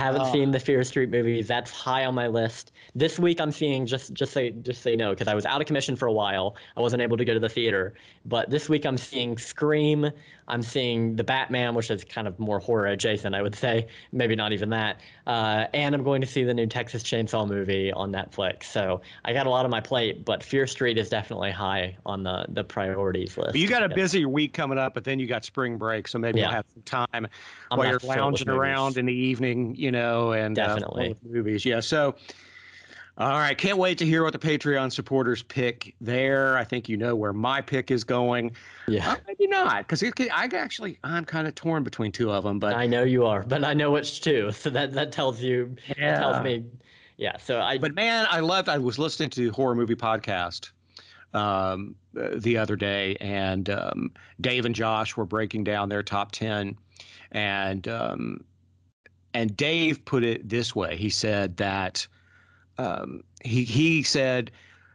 [0.00, 0.32] haven't oh.
[0.32, 1.46] seen the Fear Street movies.
[1.46, 2.72] That's high on my list.
[2.94, 5.66] This week I'm seeing just just say just say no because I was out of
[5.66, 6.56] commission for a while.
[6.76, 7.94] I wasn't able to go to the theater.
[8.24, 10.10] But this week I'm seeing Scream.
[10.48, 13.86] I'm seeing the Batman, which is kind of more horror adjacent, I would say.
[14.12, 15.00] Maybe not even that.
[15.26, 18.64] Uh, and I'm going to see the new Texas Chainsaw movie on Netflix.
[18.64, 22.24] So I got a lot on my plate, but Fear Street is definitely high on
[22.24, 23.52] the the priorities list.
[23.52, 26.18] But you got a busy week coming up, but then you got spring break, so
[26.18, 26.46] maybe yeah.
[26.46, 27.28] you'll have some time
[27.70, 31.64] I'm while you're lounging around in the evening, you know, and uh, definitely uh, movies.
[31.64, 31.80] Yeah.
[31.80, 32.16] So
[33.20, 36.56] all right, can't wait to hear what the Patreon supporters pick there.
[36.56, 38.52] I think you know where my pick is going.
[38.88, 42.58] Yeah, uh, maybe not, because I actually I'm kind of torn between two of them.
[42.58, 45.76] But I know you are, but I know which two, so that that tells you
[45.98, 46.18] yeah.
[46.18, 46.64] tells me,
[47.18, 47.36] yeah.
[47.36, 47.76] So I.
[47.76, 48.70] But man, I loved.
[48.70, 50.70] I was listening to horror movie podcast
[51.34, 56.74] um, the other day, and um, Dave and Josh were breaking down their top ten,
[57.32, 58.44] and um,
[59.34, 60.96] and Dave put it this way.
[60.96, 62.06] He said that
[62.78, 64.50] um, he he said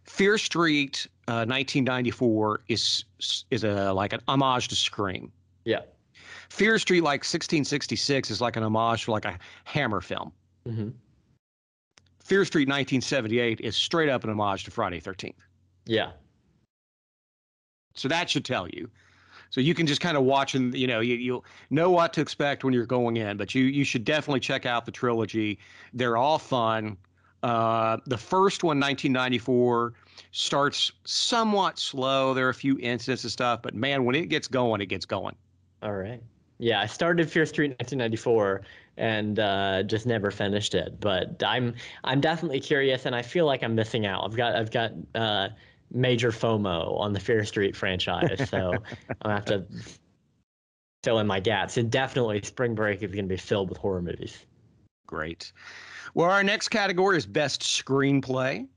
[0.05, 3.05] Fear Street uh, 1994 is
[3.51, 5.31] is a like an homage to Scream.
[5.63, 5.81] Yeah.
[6.49, 10.31] Fear Street like 1666 is like an homage to like a Hammer film.
[10.67, 10.89] Mm-hmm.
[12.23, 15.33] Fear Street 1978 is straight up an homage to Friday 13th.
[15.85, 16.11] Yeah.
[17.93, 18.89] So that should tell you.
[19.55, 22.19] So you can just kind of watch and you know you you know what to
[22.19, 25.59] expect when you're going in, but you you should definitely check out the trilogy.
[25.93, 26.97] They're all fun.
[27.41, 29.93] Uh, the first one, 1994,
[30.31, 32.33] starts somewhat slow.
[32.33, 35.05] There are a few incidents and stuff, but man, when it gets going, it gets
[35.05, 35.37] going.
[35.81, 36.21] All right.
[36.57, 38.61] Yeah, I started Fear Street in 1994
[38.97, 40.99] and uh, just never finished it.
[40.99, 44.25] But I'm I'm definitely curious, and I feel like I'm missing out.
[44.25, 45.47] I've got I've got uh,
[45.91, 48.73] major FOMO on the Fear Street franchise, so
[49.21, 49.65] I have to
[51.03, 51.77] fill in my gaps.
[51.77, 54.45] And definitely, spring break is going to be filled with horror movies.
[55.07, 55.51] Great.
[56.13, 58.67] Well, our next category is best screenplay.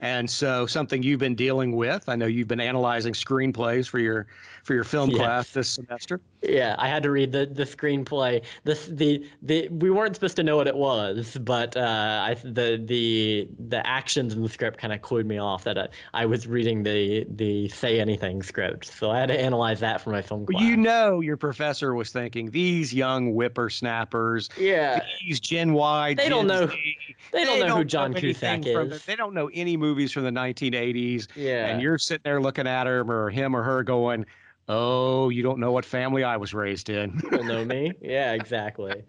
[0.00, 2.08] And so something you've been dealing with.
[2.08, 4.26] I know you've been analyzing screenplays for your
[4.64, 5.18] for your film yes.
[5.18, 6.20] class this semester.
[6.42, 8.42] Yeah, I had to read the the screenplay.
[8.64, 12.82] This the the we weren't supposed to know what it was, but uh, I the
[12.84, 16.46] the the actions in the script kind of clued me off that I, I was
[16.46, 18.86] reading the the say anything script.
[18.86, 20.62] So I had to analyze that for my film class.
[20.62, 24.48] You know, your professor was thinking these young whippersnappers.
[24.58, 26.14] Yeah, these Gen Y.
[26.14, 26.66] They Gen don't know.
[26.68, 26.96] Z,
[27.32, 28.74] they, don't know don't who John know Cusack is.
[28.74, 31.28] The, they don't know any movies from the 1980s.
[31.34, 34.26] Yeah, and you're sitting there looking at him or him or her going
[34.68, 37.20] Oh, you don't know what family I was raised in.
[37.22, 37.92] you don't know me?
[38.00, 39.04] Yeah, exactly.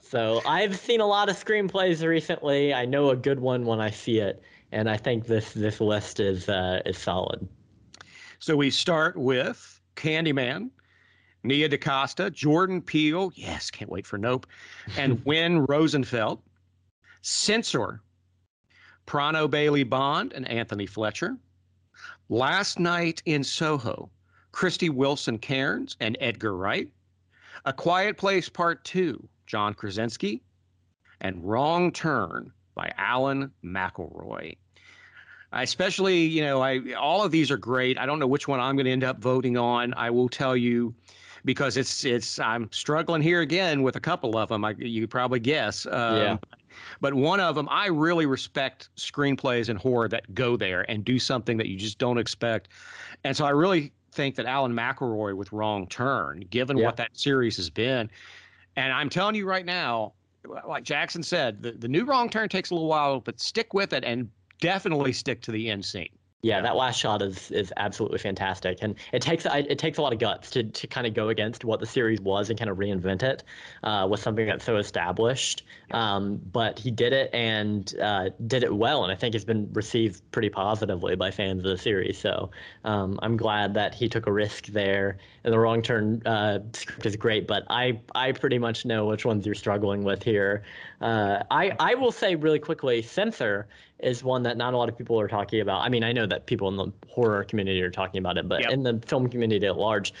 [0.00, 2.74] so I've seen a lot of screenplays recently.
[2.74, 6.18] I know a good one when I see it, and I think this this list
[6.18, 7.46] is uh, is solid.
[8.40, 10.70] So we start with Candyman,
[11.44, 13.30] Nia DaCosta, Jordan Peele.
[13.34, 14.46] Yes, can't wait for Nope,
[14.96, 16.42] and Win Rosenfeld.
[17.22, 18.00] Censor,
[19.06, 21.36] Prano Bailey Bond and Anthony Fletcher.
[22.30, 24.10] Last Night in Soho,
[24.52, 26.88] Krysty Wilson Cairns and Edgar Wright.
[27.64, 30.42] A Quiet Place Part 2, John Krasinski,
[31.20, 34.56] and Wrong Turn by Alan McElroy.
[35.52, 37.98] I especially, you know, I all of these are great.
[37.98, 39.92] I don't know which one I'm going to end up voting on.
[39.94, 40.94] I will tell you
[41.44, 44.64] because it's it's I'm struggling here again with a couple of them.
[44.64, 45.86] I, you probably guess.
[45.86, 46.36] Um, Yeah.
[47.00, 51.18] But one of them, I really respect screenplays and horror that go there and do
[51.18, 52.68] something that you just don't expect.
[53.24, 56.86] And so I really think that Alan McElroy with Wrong Turn, given Yeah.
[56.86, 58.10] what that series has been,
[58.76, 60.12] and I'm telling you right now,
[60.66, 63.92] like Jackson said, the, the new Wrong Turn takes a little while, but stick with
[63.92, 64.28] it and
[64.60, 66.08] definitely stick to the end scene.
[66.42, 70.14] Yeah, that last shot is is absolutely fantastic, and it takes it takes a lot
[70.14, 72.78] of guts to to kind of go against what the series was and kind of
[72.78, 73.42] reinvent it
[73.82, 75.64] uh, with something that's so established.
[75.90, 79.70] Um, but he did it and uh, did it well, and I think it's been
[79.74, 82.16] received pretty positively by fans of the series.
[82.16, 82.50] So
[82.84, 85.18] um, I'm glad that he took a risk there.
[85.42, 89.24] And the wrong turn uh, script is great, but I I pretty much know which
[89.24, 90.62] ones you're struggling with here.
[91.00, 93.66] Uh, I I will say really quickly, censor
[93.98, 95.82] is one that not a lot of people are talking about.
[95.82, 98.62] I mean, I know that people in the horror community are talking about it, but
[98.62, 98.70] Yep.
[98.70, 100.12] in the film community at large.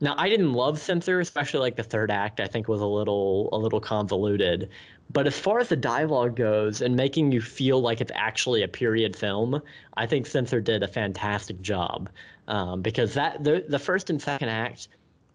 [0.00, 2.40] Now, I didn't love Censor, especially like the third act.
[2.40, 4.68] I think was a little a little convoluted.
[5.12, 8.68] But as far as the dialogue goes and making you feel like it's actually a
[8.68, 9.60] period film,
[9.96, 12.08] I think Censor did a fantastic job
[12.48, 14.88] um, because that the the first and second act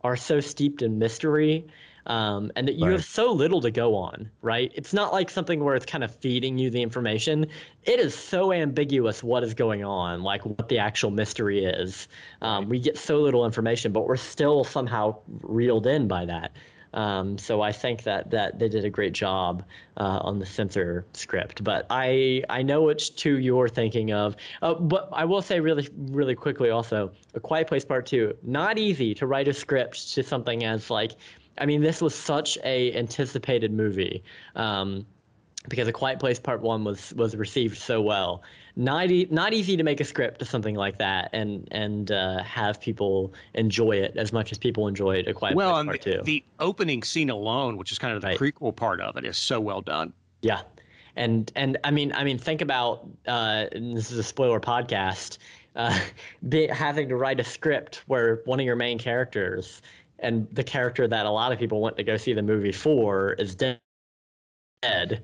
[0.03, 1.65] are so steeped in mystery
[2.09, 2.93] um, and that you Right.
[2.93, 4.71] have so little to go on, right?
[4.75, 7.45] It's not like something where it's kind of feeding you the information.
[7.83, 12.07] It is so ambiguous what is going on, like what the actual mystery is.
[12.41, 16.51] Um, we get so little information, but we're still somehow reeled in by that.
[16.93, 19.63] Um, so I think that that they did a great job
[19.97, 21.63] uh, on the censor script.
[21.63, 24.35] But I I know which two you're thinking of.
[24.63, 28.35] Uh, but I will say really really quickly also, A Quiet Place Part Two.
[28.41, 31.11] Not easy to write a script to something as like,
[31.59, 34.23] I mean, this was such a anticipated movie.
[34.55, 35.05] Um,
[35.67, 38.43] because A Quiet Place Part One was was received so well.
[38.77, 42.41] Not e- not easy to make a script to something like that and and uh,
[42.43, 46.13] have people enjoy it as much as people enjoyed A Quiet well, Place Part the,
[46.13, 46.21] Two.
[46.23, 48.39] the opening scene alone, which is kind of the Right.
[48.39, 50.13] prequel part of it, is so well done.
[50.41, 50.61] Yeah,
[51.17, 55.39] and and I mean I mean think about uh, this is a spoiler podcast.
[55.75, 55.99] Uh,
[56.49, 59.81] be, having to write a script where one of your main characters
[60.21, 63.33] and the character that a lot of people went to go see the movie for
[63.33, 63.79] is dead,
[64.83, 65.21] and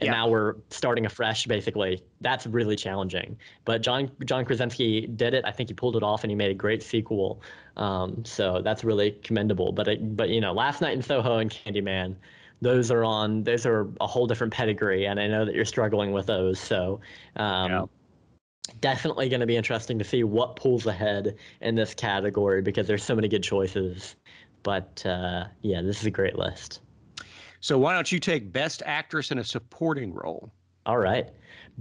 [0.00, 0.10] Yeah.
[0.12, 1.46] now we're starting afresh.
[1.46, 3.36] Basically, that's really challenging.
[3.64, 5.44] But John John Krasinski did it.
[5.44, 7.42] I think he pulled it off, and he made a great sequel.
[7.76, 9.72] Um, so that's really commendable.
[9.72, 12.16] But it, but you know, Last Night in Soho and Candyman
[12.60, 16.12] those are on those are a whole different pedigree and i know that you're struggling
[16.12, 17.00] with those so
[17.36, 17.84] um, Yeah.
[18.80, 23.04] Definitely going to be interesting to see what pulls ahead in this category because there's
[23.04, 24.16] so many good choices.
[24.62, 26.80] But uh, yeah this is a great list.
[27.60, 30.52] So why don't you take Best Actress in a Supporting Role?
[30.88, 31.28] all right.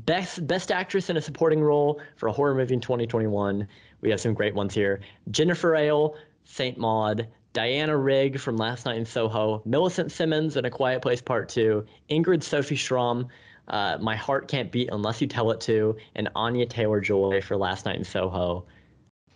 [0.06, 3.68] Best best actress in a supporting role for a horror movie in 2021
[4.02, 5.00] we have some great ones here.
[5.32, 10.70] Jennifer Ehle saint maud Diana Rigg from Last Night in Soho, Millicent Simmonds in A
[10.70, 13.28] Quiet Place Part 2, Ingrid Sophie Schram,
[13.68, 17.58] uh, My Heart Can't Beat Unless You Tell It To, and Anya Taylor Joy for
[17.58, 18.66] Last Night in Soho.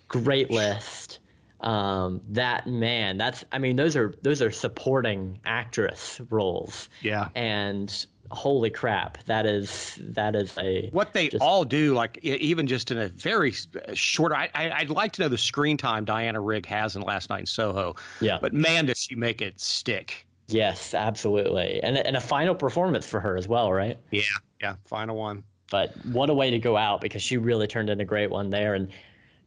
[0.07, 1.19] Great list.
[1.61, 6.89] Um, that man, that's I mean, those are those are supporting actress roles.
[7.01, 7.29] Yeah.
[7.35, 12.65] And holy crap, that is that is a What they Just- all do, like even
[12.65, 13.53] just in a very
[13.93, 17.29] short, I, I, I'd like to know the screen time Diana Rigg has in Last
[17.29, 17.95] Night in Soho.
[18.21, 18.39] yeah.
[18.41, 20.25] But man, does she make it stick.
[20.53, 21.81] Yes, absolutely.
[21.83, 23.97] And and a final performance for her as well, right?
[24.11, 24.21] Yeah.
[24.61, 24.75] Yeah.
[24.85, 25.43] Final one.
[25.69, 28.49] But what a way to go out because she really turned in a great one
[28.49, 28.75] there.
[28.75, 28.89] And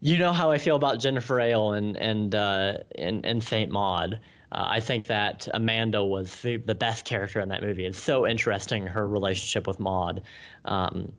[0.01, 4.21] you know how I feel about Jennifer Ehle and and uh, and, and Saint Maud.
[4.53, 7.87] Uh, I think that Amanda was the, the best character in that movie.
[7.87, 10.23] It's so interesting her relationship with Maud.
[10.65, 11.13] Um,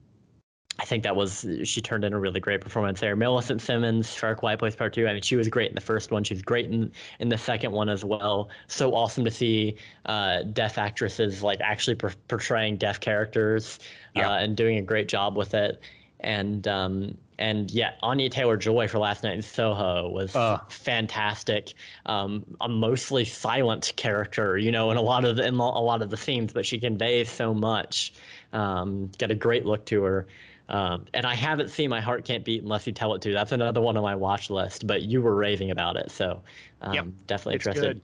[0.77, 3.15] I think that was she turned in a really great performance there.
[3.15, 5.07] Millicent Simmonds A Quiet Place Part Two.
[5.07, 6.23] I mean, she was great in the first one.
[6.25, 8.49] She was great in in the second one as well.
[8.67, 13.79] So awesome to see uh, deaf actresses like actually per- portraying deaf characters
[14.15, 14.31] Yeah.
[14.31, 15.79] uh, and doing a great job with it.
[16.19, 20.59] And um, and yeah, Anya Taylor Joy for Last Night in Soho was Uh.
[20.69, 21.73] fantastic.
[22.05, 26.01] Um, a mostly silent character, you know, in a lot of the, in a lot
[26.01, 28.13] of the scenes, but she conveys so much.
[28.53, 30.27] Um, got a great look to her.
[30.67, 33.33] Um, and I haven't seen My Heart Can't Beat Unless You Tell It to.
[33.33, 36.09] That's another one on my watch list, but you were raving about it.
[36.09, 36.41] So
[36.81, 38.01] um, Yep, definitely it's interested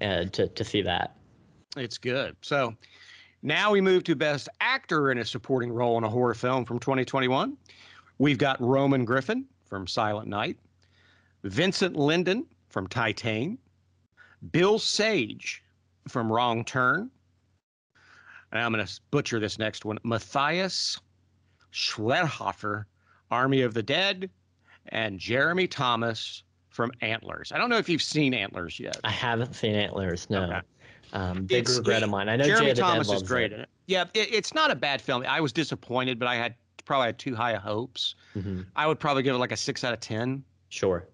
[0.00, 1.16] uh, to, to see that.
[1.76, 2.36] It's good.
[2.40, 2.74] So
[3.42, 6.78] now we move to Best Actor in a Supporting Role in a Horror Film from
[6.78, 7.56] 2021.
[8.18, 10.56] We've got Roman Griffin from Silent Night,
[11.44, 13.58] Vincent Lindon from Titane,
[14.52, 15.62] Bill Sage
[16.08, 17.10] from Wrong Turn.
[18.50, 19.98] And I'm going to butcher this next one.
[20.04, 20.98] Matthias
[21.72, 22.84] Schweighöfer,
[23.30, 24.30] Army of the Dead,
[24.88, 27.52] and Jeremy Thomas from Antlers.
[27.52, 28.98] I don't know if you've seen Antlers yet.
[29.04, 30.28] I haven't seen Antlers.
[30.30, 30.44] No.
[30.44, 30.60] Okay.
[31.12, 32.28] Um, big It's- regret of mine.
[32.28, 33.54] I know Jeremy Thomas is great it.
[33.56, 33.68] in it.
[33.86, 35.24] Yeah, it, it's not a bad film.
[35.26, 36.54] I was disappointed, but I had
[36.84, 38.14] probably had too high of hopes.
[38.36, 38.66] Mhm.
[38.76, 40.44] I would probably give it like a six out of ten.
[40.68, 41.06] Sure.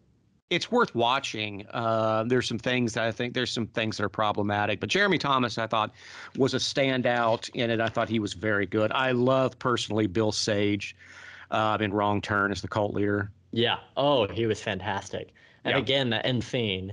[0.50, 1.66] It's worth watching.
[1.70, 5.16] Uh, there's some things that I think there's some things that are problematic, but Jeremy
[5.18, 5.92] Thomas I thought
[6.36, 7.80] was a standout in it.
[7.80, 8.92] I thought he was very good.
[8.92, 10.94] I love personally Bill Sage
[11.50, 13.32] uh, in Wrong Turn as the cult leader.
[13.52, 13.78] Yeah.
[13.96, 15.32] Oh, he was fantastic.
[15.64, 15.78] And Yeah.
[15.78, 16.92] again, the end scene,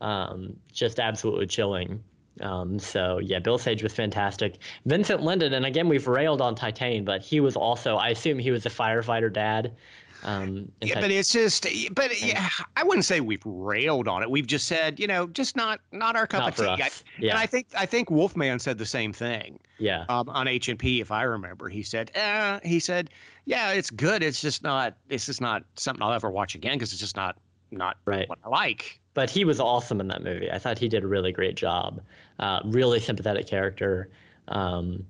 [0.00, 2.02] um, just absolutely chilling.
[2.40, 4.58] Um, so yeah, Bill Sage was fantastic.
[4.86, 8.50] Vincent Lindon, and again, we've railed on Titane, but he was also, I assume he
[8.52, 9.76] was the firefighter dad.
[10.24, 14.30] Um, Yeah, Tit- but it's just, but yeah, I wouldn't say we've railed on it.
[14.30, 16.82] We've just said, you know, just not not our cup not of tea.
[16.82, 17.02] I- us.
[17.18, 20.04] And I think I think Wolfman said the same thing yeah.
[20.08, 21.68] um, on H and P, if I remember.
[21.68, 23.10] He said, uh, he said,
[23.46, 24.22] yeah, it's good.
[24.22, 24.94] It's just not.
[25.08, 27.36] It's just not something I'll ever watch again because it's just not
[27.70, 28.28] not Right.
[28.28, 29.00] what I like.
[29.14, 30.50] but he was awesome in that movie.
[30.50, 32.00] I thought he did a really great job.
[32.38, 34.08] Uh, really sympathetic character.
[34.48, 35.04] Um,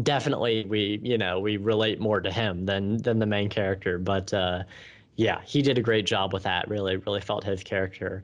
[0.00, 3.98] definitely, we you know we relate more to him than than the main character.
[3.98, 4.64] But uh,
[5.16, 6.68] yeah, he did a great job with that.
[6.68, 8.22] Really, really felt his character.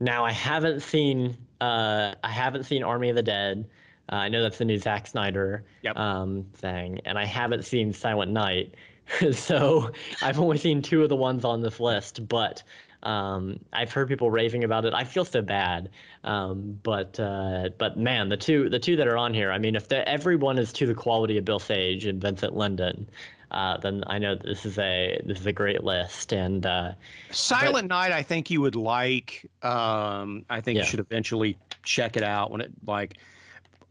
[0.00, 3.68] Now I haven't seen uh, I haven't seen Army of the Dead.
[4.10, 5.96] Uh, I know that's the new Zack Snyder Yep.
[5.96, 8.74] um, thing, and I haven't seen Silent Night.
[9.32, 9.90] so
[10.22, 12.62] I've only seen two of the ones on this list, but
[13.02, 14.92] um, I've heard people raving about it.
[14.92, 15.88] I feel so bad,
[16.24, 19.52] um, but uh, but man, the two the two that are on here.
[19.52, 23.08] I mean, if the, everyone is to the quality of Bill Sage and Vincent Lindon,
[23.52, 26.32] uh, then I know this is a this is a great list.
[26.32, 26.92] And uh,
[27.30, 29.48] Silent Night, I think you would like.
[29.62, 30.82] Um, I think Yeah.
[30.82, 33.16] you should eventually check it out when it like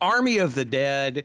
[0.02, 1.24] Army of the Dead.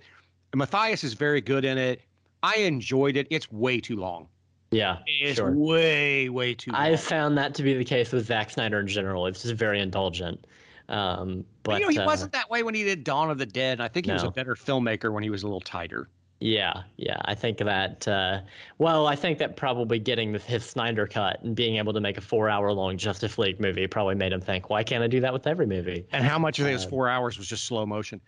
[0.55, 2.01] Matthias is very good in it.
[2.43, 3.27] I enjoyed it.
[3.31, 4.29] It's way too long.
[4.73, 5.53] Yeah, It's sure.
[5.53, 6.73] way way too.
[6.75, 9.27] I've found that to be the case with Zack Snyder in general.
[9.27, 10.45] It's just very indulgent.
[10.89, 13.47] Um, but you know, he uh, wasn't that way when he did Dawn of the
[13.47, 13.81] Dead.
[13.81, 16.09] I think he was a better filmmaker when he was a little tighter.
[16.41, 17.19] Yeah, yeah.
[17.25, 18.09] I think that.
[18.09, 18.41] Uh,
[18.79, 22.19] well, I think that probably getting the, his Snyder cut and being able to make
[22.19, 25.47] a four-hour-long Justice League movie probably made him think, "Why can't I do that with
[25.47, 28.21] every movie?" And how much of those Uh, four hours was just slow motion?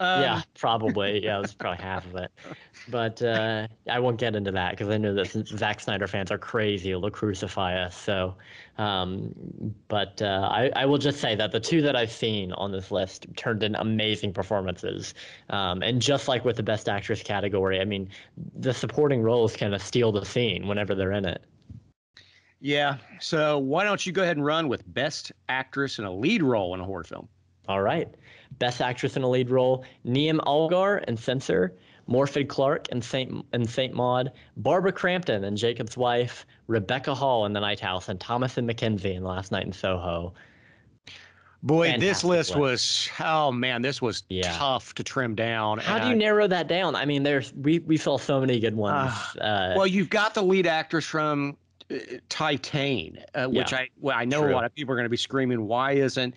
[0.00, 1.24] Um, yeah, probably.
[1.24, 2.30] Yeah, it was probably half of it.
[2.88, 6.38] But uh, I won't get into that because I know that Zack Snyder fans are
[6.38, 6.90] crazy.
[6.90, 7.96] They'll crucify us.
[7.96, 8.36] So,
[8.78, 9.34] um,
[9.88, 12.90] but uh, I, I will just say that the two that I've seen on this
[12.92, 15.14] list turned in amazing performances.
[15.50, 18.08] Um, and just like with the Best Actress category, I mean,
[18.54, 21.42] the supporting roles kind of steal the scene whenever they're in it.
[22.60, 22.98] Yeah.
[23.20, 26.74] So why don't you go ahead and run with Best Actress in a Lead Role
[26.74, 27.28] in a Horror Film?
[27.68, 28.08] All right.
[28.58, 31.74] Best actress in a lead role: Niamh Algar and Censor,
[32.08, 37.52] Morfydd Clark and Saint and Saint Maud, Barbara Crampton and Jacob's Wife, Rebecca Hall in
[37.52, 40.32] The Night House, and Thomasin McKenzie in Last Night in Soho.
[41.64, 42.56] Boy, this list list.
[42.56, 44.52] was oh man, this was Yeah.
[44.56, 45.78] tough to trim down.
[45.78, 46.94] How and do you I- narrow that down?
[46.94, 49.12] I mean, there's we we saw so many good ones.
[49.40, 51.56] uh, Well, you've got the lead actress from
[51.90, 51.96] uh,
[52.30, 53.78] Titane, uh, which Yeah.
[53.78, 54.52] I well, I know True.
[54.52, 56.34] a lot of people are going to be screaming, why isn't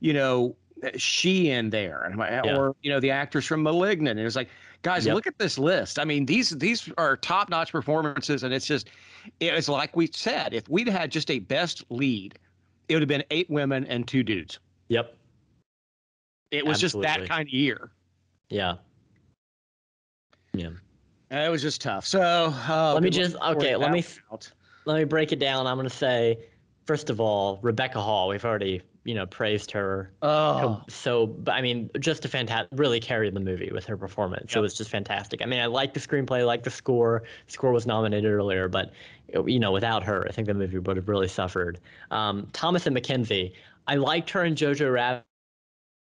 [0.00, 0.56] you know
[0.96, 2.02] she in there?
[2.04, 2.56] And Yeah.
[2.56, 4.18] or you know the actress from Malignant.
[4.18, 4.48] And it's like,
[4.82, 5.14] guys, Yep.
[5.14, 5.98] look at this list.
[5.98, 8.90] I mean, these these are top notch performances, and it's just
[9.40, 12.38] it's like we said, if we'd had just a best lead,
[12.88, 14.58] it would have been eight women and two dudes.
[14.88, 15.16] yep.
[16.50, 17.90] It was just that kind of year.
[18.50, 18.74] Yeah.
[20.52, 20.68] Yeah.
[21.30, 22.06] It was just tough.
[22.06, 22.20] So
[22.68, 24.50] uh, Let me just- okay, let me- out.
[24.84, 25.66] Let me break it down.
[25.66, 26.44] I'm going to say,
[26.86, 28.28] first of all, Rebecca Hall.
[28.28, 33.00] We've already you know praised her Oh, So, but I mean, just a fantastic, really
[33.00, 34.54] carried the movie with her performance.
[34.54, 35.42] It was just fantastic.
[35.42, 37.22] I mean, I like the screenplay, I like the score.
[37.46, 38.92] The Score was nominated earlier, but
[39.46, 41.78] you know, without her, I think the movie would have really suffered.
[42.10, 43.52] Um, Thomasin McKenzie,
[43.86, 45.24] I liked her in Jojo Rabbit,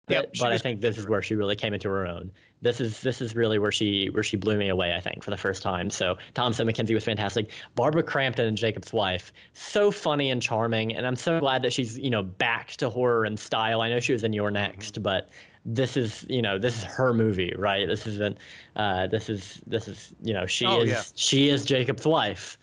[0.08, 2.30] Yep, but I think this is where she really came into her own.
[2.60, 4.94] This is this is really where she where she blew me away.
[4.94, 5.90] I think for the first time.
[5.90, 7.50] So Thomasin McKenzie was fantastic.
[7.74, 11.98] Barbara Crampton and Jacob's wife, so funny and charming, and I'm so glad that she's
[11.98, 13.80] you know back to horror and style.
[13.80, 15.30] I know she was in You're Next, but
[15.66, 17.86] this is you know this is her movie, right?
[17.86, 18.38] This isn't.
[18.76, 21.02] Uh, this is this is you know she Oh, is yeah.
[21.14, 22.58] she is Jacob's wife.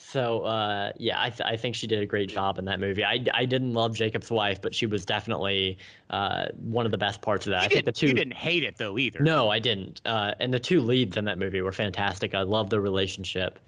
[0.00, 3.04] So uh, yeah, I, th- I think she did a great job in that movie.
[3.04, 5.76] I, I didn't love Jacob's wife, but she was definitely
[6.10, 7.62] uh, one of the best parts of that.
[7.62, 8.06] I you think the two.
[8.06, 9.20] you didn't hate it though either.
[9.20, 10.00] No, I didn't.
[10.06, 12.34] Uh, and the two leads in that movie were fantastic.
[12.34, 13.58] I love the relationship.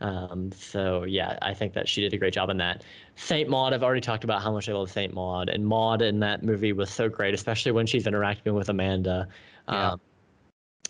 [0.00, 2.82] Um, so yeah, I think that she did a great job in that.
[3.16, 6.18] Saint Maud, I've already talked about how much I love Saint Maud, and Maud in
[6.20, 9.28] that movie was so great, especially when she's interacting with Amanda.
[9.68, 9.92] Yeah.
[9.92, 10.00] Um,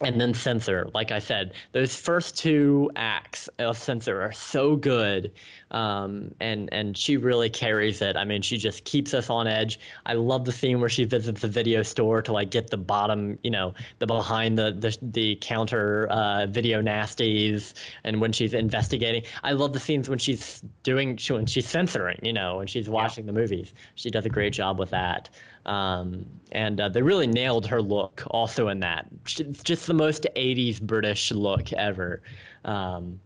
[0.00, 5.30] and then Censor, like I said, those first two acts of Censor are so good,
[5.70, 8.16] um, and and she really carries it.
[8.16, 9.78] I mean, she just keeps us on edge.
[10.04, 13.38] I love the scene where she visits the video store to like get the bottom,
[13.44, 19.22] you know, the behind the the, the counter uh, video nasties, and when she's investigating.
[19.44, 23.26] I love the scenes when she's doing when she's censoring, you know, when she's watching
[23.26, 23.72] the movies.
[23.94, 25.28] She does a great job with that.
[25.66, 29.06] Um, and uh, they really nailed her look also in that.
[29.24, 32.22] Just the most 80s British look ever.
[32.64, 33.18] Um,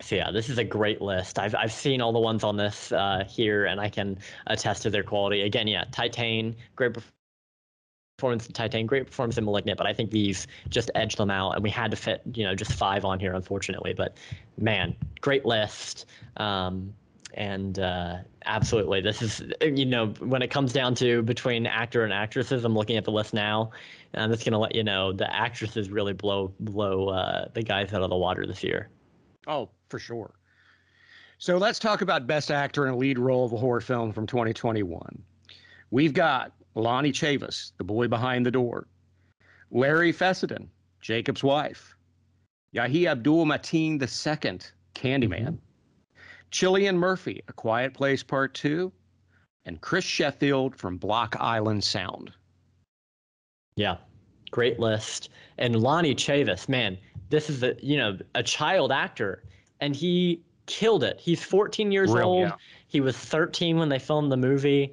[0.00, 1.38] so yeah, this is a great list.
[1.38, 4.18] I've I've seen all the ones on this uh, here, and I can
[4.48, 5.42] attest to their quality.
[5.42, 6.96] Again, yeah, Titane, great
[8.18, 11.52] performance in Titane, great performance in Malignant, but I think these just edged them out,
[11.52, 13.94] and we had to fit you know just five on here, unfortunately.
[13.94, 14.16] But
[14.58, 16.06] man, great list.
[16.38, 16.92] Um,
[17.34, 19.00] and uh, absolutely.
[19.00, 22.96] This is you know when it comes down to between actor and actresses i'm looking
[22.96, 23.70] at the list now
[24.12, 27.62] and i'm just going to let you know the actresses really blow blow uh, the
[27.62, 28.90] guys out of the water this year.
[29.46, 30.34] Oh for sure.
[31.38, 34.26] So let's talk about best actor in a lead role of a horror film from
[34.26, 35.22] 2021
[35.94, 38.88] we've got lonnie chavis the boy behind the door
[39.70, 40.68] larry fessenden
[41.00, 41.94] jacob's wife
[42.72, 44.58] yahya abdul mateen ii
[44.94, 45.40] candyman.
[45.40, 45.54] mm-hmm.
[46.54, 48.92] Cillian Murphy, A Quiet Place Part 2,
[49.64, 52.32] and Chris Sheffield from Block Island Sound.
[53.74, 53.96] Yeah,
[54.52, 55.30] great list.
[55.58, 56.96] And Lonnie Chavis, man,
[57.28, 59.42] this is a you know a child actor,
[59.80, 61.18] and he killed it.
[61.18, 62.48] He's 14 years Real, old.
[62.48, 62.52] Yeah.
[62.86, 64.92] He was 13 when they filmed the movie.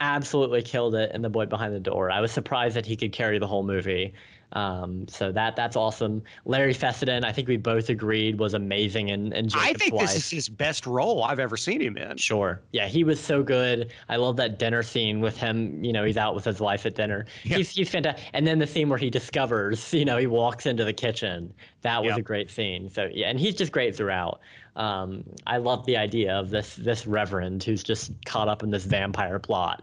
[0.00, 2.12] Absolutely killed it in The Boy Behind the Door.
[2.12, 4.14] I was surprised that he could carry the whole movie.
[4.52, 6.22] Um, so that that's awesome.
[6.44, 10.30] Larry Fessenden, I think we both agreed was amazing and and I think this is
[10.30, 12.16] his best role I've ever seen him in.
[12.16, 12.60] Sure.
[12.72, 13.92] Yeah, he was so good.
[14.08, 16.94] I love that dinner scene with him, you know, he's out with his wife at
[16.94, 17.26] dinner.
[17.44, 17.58] Yeah.
[17.58, 18.24] He's he's fantastic.
[18.34, 21.52] And then the scene where he discovers, you know, he walks into the kitchen.
[21.82, 22.18] That was yep.
[22.18, 22.90] a great scene.
[22.90, 24.40] So yeah, and he's just great throughout
[24.76, 28.84] um, I love the idea of this this reverend who's just caught up in this
[28.84, 29.82] vampire plot.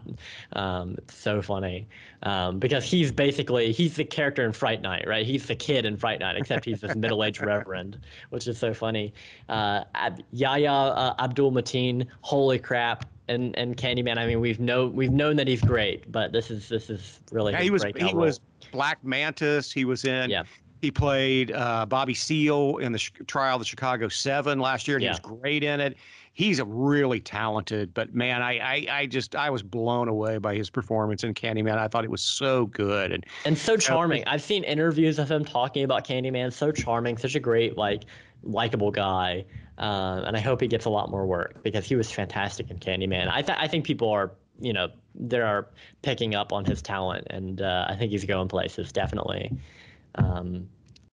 [0.54, 1.86] Um, it's so funny
[2.24, 5.24] um, because he's basically he's the character in Fright Night, right?
[5.24, 7.98] He's the kid in Fright Night, except he's this middle aged reverend,
[8.30, 9.12] which is so funny.
[9.48, 9.84] Uh,
[10.32, 13.06] Yahya uh, Abdul Mateen, holy crap!
[13.28, 14.18] And and Candyman.
[14.18, 17.52] I mean, we've know we've known that he's great, but this is this is really
[17.52, 18.14] yeah, he was he role.
[18.16, 18.40] was
[18.72, 19.62] Black Manta.
[19.72, 20.42] He was in yeah.
[20.80, 24.96] He played uh, Bobby Seale in the sh- trial of the Chicago Seven last year,
[24.96, 25.10] and yeah.
[25.10, 25.96] he was great in it.
[26.32, 30.54] He's a really talented, but man, I, I, I just I was blown away by
[30.54, 31.76] his performance in Candyman.
[31.76, 34.24] I thought it was so good and and so charming.
[34.26, 36.52] I've seen interviews of him talking about Candyman.
[36.52, 38.04] So charming, such a great like
[38.42, 39.44] likable guy.
[39.76, 42.78] Uh, and I hope he gets a lot more work because he was fantastic in
[42.78, 43.28] Candyman.
[43.28, 45.68] I th- I think people are you know they are
[46.02, 49.50] picking up on his talent, and uh, I think he's going places definitely.
[50.16, 50.68] Um,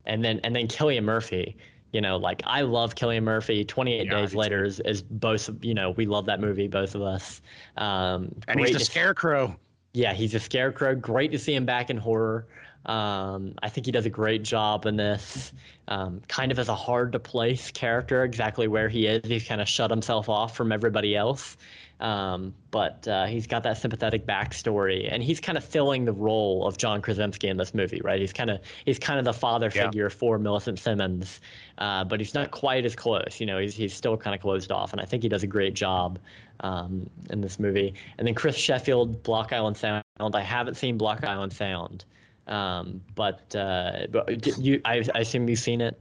[0.05, 1.57] and then and then Cillian Murphy,
[1.93, 3.65] you know, like I love Cillian Murphy.
[3.65, 6.95] Twenty Eight yeah, Days Later is, is both you know we love that movie, both
[6.95, 7.41] of us.
[7.77, 9.57] Um, and he's a scarecrow.
[9.93, 10.95] Yeah, he's a scarecrow.
[10.95, 12.47] Great to see him back in horror.
[12.87, 15.53] Um, I think he does a great job in this.
[15.89, 19.25] Um, kind of as a hard to place character, exactly where he is.
[19.25, 21.57] He's kind of shut himself off from everybody else.
[21.99, 26.67] Um, but uh, he's got that sympathetic backstory, and he's kind of filling the role
[26.67, 28.21] of John Krasinski in this movie, right?
[28.21, 31.41] He's kind of he's kind of the father figure for Millicent Simmonds,
[31.79, 33.41] uh, but he's not quite as close.
[33.41, 35.47] You know, he's he's still kind of closed off, and I think he does a
[35.47, 36.19] great job
[36.61, 37.95] um, in this movie.
[38.19, 40.03] And then Chris Sheffield, Block Island Sound.
[40.19, 42.05] I haven't seen Block Island Sound,
[42.47, 45.99] um, but, uh, but you, I, I assume you've seen it.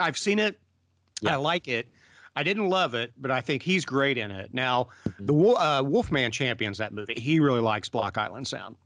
[0.00, 0.58] I've seen it.
[1.20, 1.34] Yeah.
[1.34, 1.86] I like it.
[2.34, 4.52] I didn't love it, but I think he's great in it.
[4.54, 5.26] Now, mm-hmm.
[5.26, 7.14] the uh, Wolfman champions that movie.
[7.14, 8.76] He really likes Block Island Sound.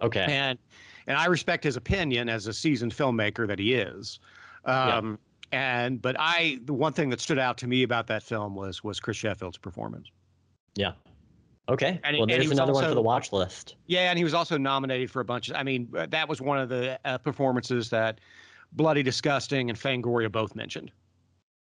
[0.00, 0.26] Okay.
[0.28, 0.58] And
[1.06, 4.18] and I respect his opinion as a seasoned filmmaker that he is.
[4.64, 5.18] Um,
[5.52, 5.78] yeah.
[5.82, 8.82] And but I the one thing that stood out to me about that film was
[8.82, 10.10] was Chris Sheffield's performance.
[10.74, 10.92] Yeah.
[11.68, 12.00] Okay.
[12.04, 13.74] And, well, there's another also, one for the watch list.
[13.86, 15.56] Yeah, and he was also nominated for a bunch of.
[15.56, 18.20] I mean, that was one of the uh, performances that
[18.72, 20.92] Bloody Disgusting and Fangoria both mentioned.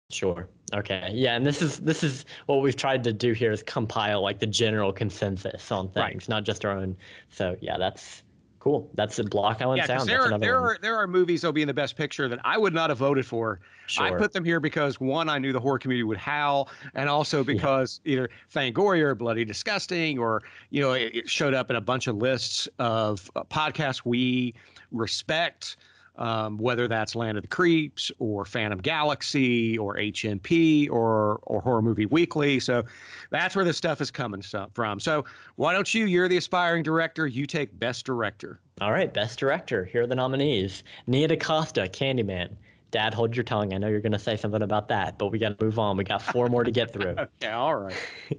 [0.09, 0.47] Sure.
[0.73, 1.11] Okay.
[1.13, 4.39] Yeah, and this is this is what we've tried to do here is compile like
[4.39, 6.29] the general consensus on things, right.
[6.29, 6.95] not just our own.
[7.29, 8.23] So yeah, that's
[8.59, 8.89] cool.
[8.93, 10.07] That's a Block Island yeah, Sound.
[10.07, 10.71] There are there one.
[10.71, 12.99] are there are movies that'll be in the best picture that I would not have
[12.99, 13.59] voted for.
[13.87, 14.05] Sure.
[14.05, 17.43] I put them here because one, I knew the horror community would howl, and also
[17.43, 18.13] because yeah.
[18.13, 22.07] either Fangoria or Bloody Disgusting, or you know, it, it showed up in a bunch
[22.07, 24.53] of lists of uh, podcasts we
[24.91, 25.75] respect
[26.17, 31.81] um, whether that's Land of the Creeps or Phantom Galaxy or HMP or or Horror
[31.81, 32.59] Movie Weekly.
[32.59, 32.83] So
[33.29, 34.41] that's where this stuff is coming
[34.73, 34.99] from.
[34.99, 36.05] So why don't you?
[36.05, 37.27] You're the aspiring director.
[37.27, 38.59] You take Best Director.
[38.81, 39.85] All right, Best Director.
[39.85, 42.49] Here are the nominees: Nia DaCosta, Candyman.
[42.89, 43.73] Dad, hold your tongue.
[43.73, 45.97] I know you're going to say something about that, but we got to move on.
[45.97, 47.15] We got four more to get through.
[47.17, 47.95] okay, all right.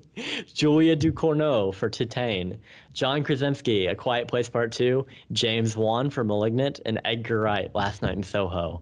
[0.54, 2.58] Julia Ducournau for Titane,
[2.94, 8.00] John Krasinski, A Quiet Place Part 2, James Wan for Malignant, and Edgar Wright, Last
[8.00, 8.80] Night in Soho.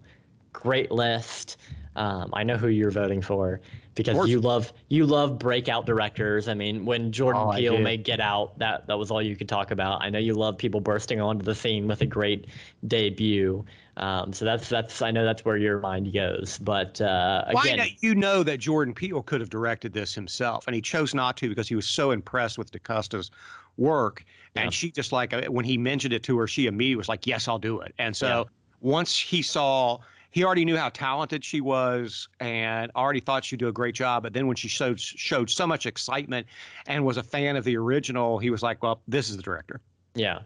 [0.52, 1.56] Great list.
[1.96, 3.60] Um, I know who you're voting for
[3.96, 6.46] because you love you love breakout directors.
[6.46, 9.48] I mean, when Jordan oh, Peele made Get Out, that that was all you could
[9.48, 10.02] talk about.
[10.02, 12.46] I know you love people bursting onto the scene with a great
[12.86, 13.64] debut.
[13.96, 16.58] Um, so that's that's I know that's where your mind goes.
[16.58, 20.74] But uh, again, Why you know that Jordan Peele could have directed this himself, and
[20.74, 23.30] he chose not to because he was so impressed with DaCosta's
[23.76, 24.24] work.
[24.54, 24.62] Yeah.
[24.62, 27.26] And she just like uh, when he mentioned it to her, she immediately was like,
[27.26, 28.44] "Yes, I'll do it." And so yeah.
[28.80, 29.98] once he saw
[30.30, 34.22] he already knew how talented she was and already thought she'd do a great job.
[34.22, 36.46] But then when she showed showed so much excitement
[36.86, 39.80] and was a fan of the original, he was like, "Well, this is the director."
[40.14, 40.40] Yeah.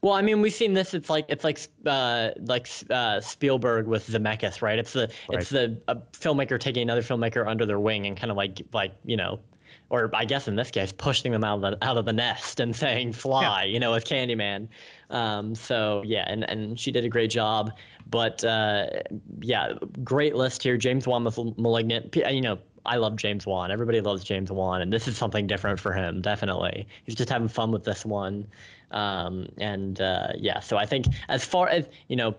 [0.00, 0.94] Well, I mean, we've seen this.
[0.94, 4.78] It's like it's like uh, like uh, Spielberg with Zemeckis, right?
[4.78, 5.40] It's the right.
[5.40, 8.92] it's the a filmmaker taking another filmmaker under their wing and kind of like like
[9.04, 9.40] you know,
[9.90, 12.60] or I guess in this case, pushing them out of the out of the nest
[12.60, 13.72] and saying "fly," yeah.
[13.72, 14.68] you know, with Candyman.
[15.10, 17.72] Um, so yeah, and and she did a great job.
[18.08, 18.86] But uh,
[19.40, 19.72] yeah,
[20.04, 20.76] great list here.
[20.76, 22.14] James Wan with Malignant.
[22.14, 23.72] You know, I love James Wan.
[23.72, 26.22] Everybody loves James Wan, and this is something different for him.
[26.22, 28.46] Definitely, he's just having fun with this one.
[28.90, 32.34] Um, and uh, yeah, so I think as far as you know,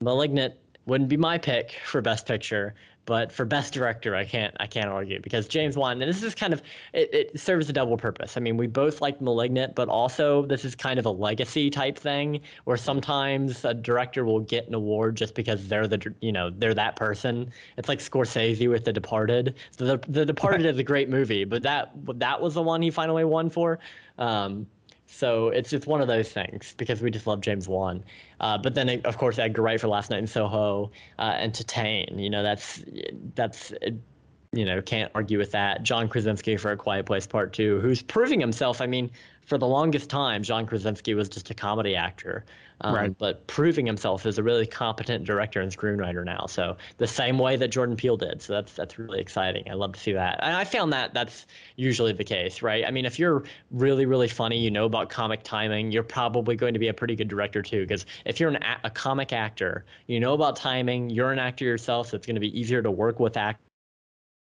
[0.00, 0.54] Malignant
[0.86, 2.74] wouldn't be my pick for Best Picture,
[3.06, 6.34] but for best director, I can't I can't argue because James Wan, and this is
[6.34, 6.60] kind of
[6.92, 8.36] it, it serves a double purpose.
[8.36, 11.96] I mean, we both like *Malignant*, but also this is kind of a legacy type
[11.96, 16.50] thing where sometimes a director will get an award just because they're the you know
[16.50, 17.50] they're that person.
[17.76, 19.54] It's like Scorsese with *The Departed*.
[19.70, 22.90] So the The Departed is a great movie, but that that was the one he
[22.90, 23.78] finally won for.
[24.18, 24.66] Um,
[25.06, 28.04] so it's just one of those things because we just love James Wan.
[28.40, 32.20] Uh, but then, of course, Edgar Wright for Last Night in Soho uh, and Titane.
[32.20, 32.82] You know, that's
[33.34, 33.72] that's
[34.52, 35.82] you know can't argue with that.
[35.82, 38.80] John Krasinski for A Quiet Place Part Two, who's proving himself.
[38.80, 39.10] I mean,
[39.46, 42.44] for the longest time, John Krasinski was just a comedy actor,
[42.82, 43.18] um, right.
[43.18, 46.46] but proving himself as a really competent director and screenwriter now.
[46.46, 48.42] So the same way that Jordan Peele did.
[48.42, 49.70] So that's that's really exciting.
[49.70, 50.40] I love to see that.
[50.42, 51.46] And I found that that's
[51.76, 52.84] usually the case, right?
[52.86, 56.74] I mean, if you're really really funny, you know about comic timing, you're probably going
[56.74, 57.82] to be a pretty good director too.
[57.82, 61.10] Because if you're an a, a comic actor, you know about timing.
[61.10, 63.62] You're an actor yourself, so it's going to be easier to work with actors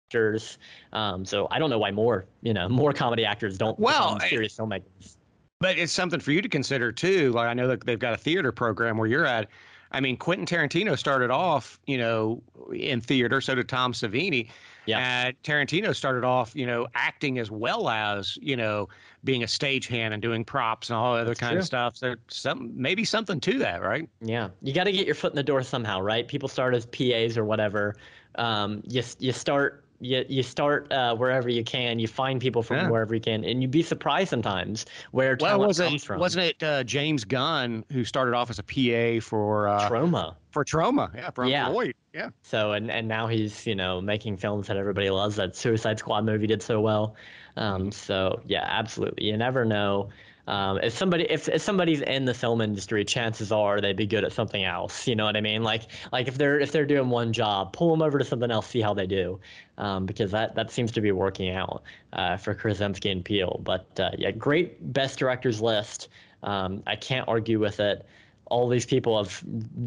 [0.08, 0.58] actors.
[0.92, 4.56] Um, so I don't know why more, you know, more comedy actors don't well serious
[4.56, 5.16] filmmakers.
[5.58, 7.32] But it's something for you to consider too.
[7.32, 9.48] Like I know that they've got a theater program where you're at.
[9.92, 12.42] I mean, Quentin Tarantino started off, you know,
[12.74, 13.40] in theater.
[13.40, 14.48] So did Tom Savini.
[14.84, 14.98] Yeah.
[14.98, 18.88] And Tarantino started off, you know, acting as well as, you know,
[19.24, 21.60] being a stagehand and doing props and all other That's kind true.
[21.60, 21.96] of stuff.
[21.96, 24.08] So some maybe something to that, right?
[24.20, 24.50] Yeah.
[24.62, 26.28] You got to get your foot in the door somehow, right?
[26.28, 27.96] People start as PAs or whatever.
[28.36, 31.98] Um, you you start you you start uh, wherever you can.
[31.98, 32.90] You find people from yeah.
[32.90, 36.20] wherever you can, and you'd be surprised sometimes where well, talent comes it, from.
[36.20, 40.34] Wasn't it uh, James Gunn who started off as a PA for uh, Troma?
[40.50, 41.68] For Troma, yeah, from yeah.
[41.68, 42.30] Lloyd, yeah.
[42.42, 45.36] So and and now he's you know making films that everybody loves.
[45.36, 47.14] That Suicide Squad movie did so well.
[47.56, 49.24] Um, so yeah, absolutely.
[49.24, 50.10] You never know
[50.46, 54.24] um, if somebody if, if somebody's in the film industry, chances are they'd be good
[54.24, 55.06] at something else.
[55.06, 55.62] You know what I mean?
[55.62, 55.82] Like
[56.12, 58.80] like if they're if they're doing one job, pull them over to something else, see
[58.80, 59.40] how they do,
[59.78, 61.82] um, because that that seems to be working out
[62.12, 63.60] uh, for Krasinski and Peele.
[63.64, 66.08] But uh, yeah, great best directors list.
[66.42, 68.06] Um, I can't argue with it.
[68.46, 69.42] All these people have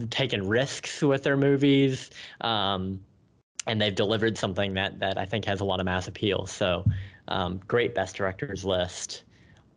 [0.10, 2.10] taken risks with their movies.
[2.42, 3.00] Um,
[3.68, 6.48] and they've delivered something that, that I think has a lot of mass appeal.
[6.48, 6.84] So,
[7.28, 9.24] um, great best directors list.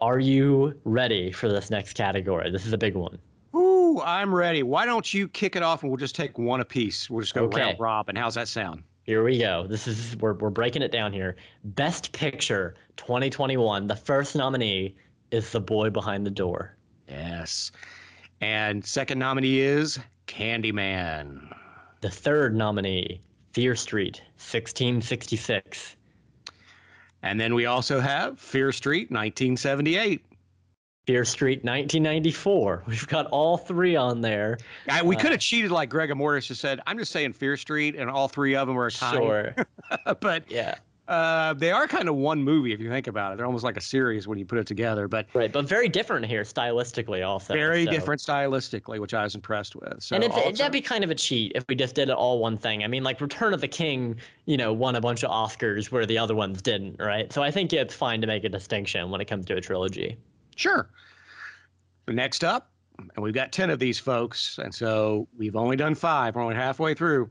[0.02, 2.50] Are you ready for this next category?
[2.50, 3.20] This is a big one.
[3.54, 4.64] Ooh, I'm ready.
[4.64, 7.08] Why don't you kick it off and we'll just take one apiece?
[7.08, 7.60] We'll just go okay.
[7.60, 8.16] round robin.
[8.16, 8.82] How's that sound?
[9.04, 9.64] Here we go.
[9.68, 11.36] This is we're we're breaking it down here.
[11.62, 13.86] Best Picture 2021.
[13.86, 14.96] The first nominee
[15.30, 16.76] is The Boy Behind the Door.
[17.08, 17.70] Yes.
[18.40, 21.54] And second nominee is Candyman.
[22.00, 23.20] The third nominee,
[23.52, 25.94] Fear Street 1666.
[27.22, 30.24] And then we also have Fear Street, 1978.
[31.06, 32.84] Fear Street 1994.
[32.88, 34.58] We've got all three on there.
[34.88, 36.80] I, we uh, could have cheated like Rigor Mortis just said.
[36.86, 39.14] I'm just saying Fear Street, and all three of them are a tie.
[39.14, 39.54] Sure.
[40.20, 40.76] but yeah,
[41.08, 43.36] Uh, they are kind of one movie if you think about it.
[43.36, 46.24] They're almost like a series when you put it together, but right, but very different
[46.24, 47.52] here stylistically also.
[47.54, 47.90] very so.
[47.90, 50.00] different stylistically, which I was impressed with.
[50.00, 52.14] So and it's, also- that'd be kind of a cheat if we just did it
[52.14, 52.84] all one thing.
[52.84, 56.06] I mean, like Return of the King, you know, won a bunch of Oscars where
[56.06, 57.32] the other ones didn't, right?
[57.32, 60.16] So I think it's fine to make a distinction when it comes to a trilogy.
[60.54, 60.88] Sure.
[62.06, 66.36] Next up, and we've got 10 of these folks, and so we've only done five.
[66.36, 67.30] We're only halfway through.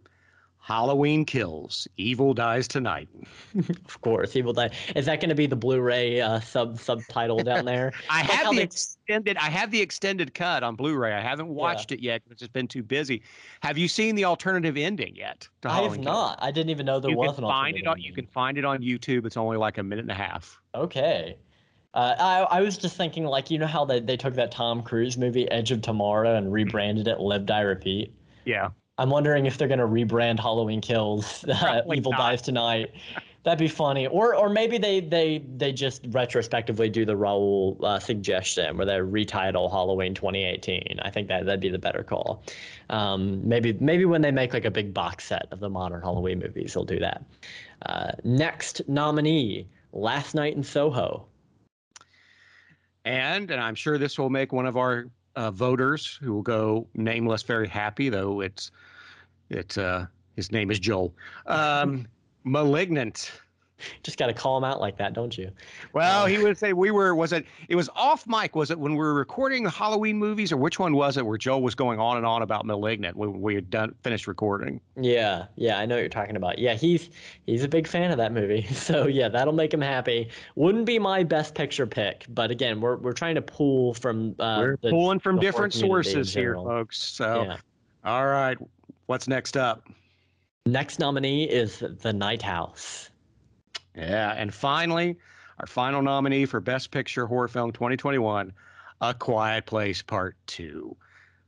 [0.62, 1.88] Halloween Kills.
[1.98, 3.10] Evil Dies Tonight.
[3.86, 4.70] Of course, Evil Die.
[4.96, 7.92] Is that going to be the Blu-ray uh, sub subtitle down there?
[8.10, 11.14] I Like have the extended I have the extended cut on Blu-ray.
[11.14, 13.24] I haven't watched it yet because it's been too busy.
[13.62, 15.50] Have you seen the alternative ending yet?
[15.66, 16.06] I have Kills?
[16.06, 16.40] not.
[16.42, 18.58] I didn't even know there You was can an find it on you can find
[18.58, 19.26] it on YouTube.
[19.26, 20.62] It's only like a minute and a half.
[20.76, 21.38] Okay.
[21.94, 24.82] Uh, I, I was just thinking, like, you know how they, they took that Tom
[24.82, 28.14] Cruise movie, Edge of Tomorrow, and rebranded it Live, Die, Repeat?
[28.46, 28.70] Yeah.
[28.98, 32.20] I'm wondering if they're going to rebrand Halloween Kills, uh, Probably Evil not.
[32.20, 32.92] Dies Tonight.
[33.44, 34.06] That'd be funny.
[34.06, 38.98] Or or maybe they they they just retrospectively do the Raul uh, suggestion where they
[38.98, 41.00] retitle Halloween 2018.
[41.02, 42.44] I think that that'd be the better call.
[42.92, 46.38] Um, maybe maybe when they make like a big box set of the modern Halloween
[46.38, 47.24] movies, they'll do that.
[47.88, 51.26] Uh, next nominee, Last Night in Soho.
[53.06, 56.88] And and I'm sure this will make one of our uh, voters who will go
[56.96, 58.72] nameless very happy, though it's
[59.50, 60.06] it's uh
[60.36, 61.14] his name is Joel.
[61.46, 62.08] Um,
[62.44, 63.32] Malignant.
[64.04, 65.52] Just got to call him out like that, don't you?
[65.94, 67.16] Well, he would say we were.
[67.16, 67.46] Was it?
[67.70, 68.56] It was off mic.
[68.56, 71.26] Was it when we were recording the Halloween movies, or which one was it?
[71.26, 74.82] Where Joel was going on and on about Malignant when we had done finished recording.
[74.96, 76.58] Yeah, yeah, I know what you're talking about.
[76.60, 77.10] Yeah, he's
[77.46, 78.68] he's a big fan of that movie.
[78.82, 80.30] So yeah, that'll make him happy.
[80.56, 84.58] Wouldn't be my best picture pick, but again, we're we're trying to pull from uh,
[84.60, 86.98] we're the- pulling from different sources here, folks.
[86.98, 87.58] So, Yeah.
[88.04, 88.58] all right,
[89.06, 89.84] what's next up?
[90.66, 93.11] Next nominee is The Night House.
[93.96, 95.18] Yeah, and finally,
[95.60, 98.54] our final nominee for Best Picture Horror Film 2021,
[99.02, 100.96] A Quiet Place Part Two.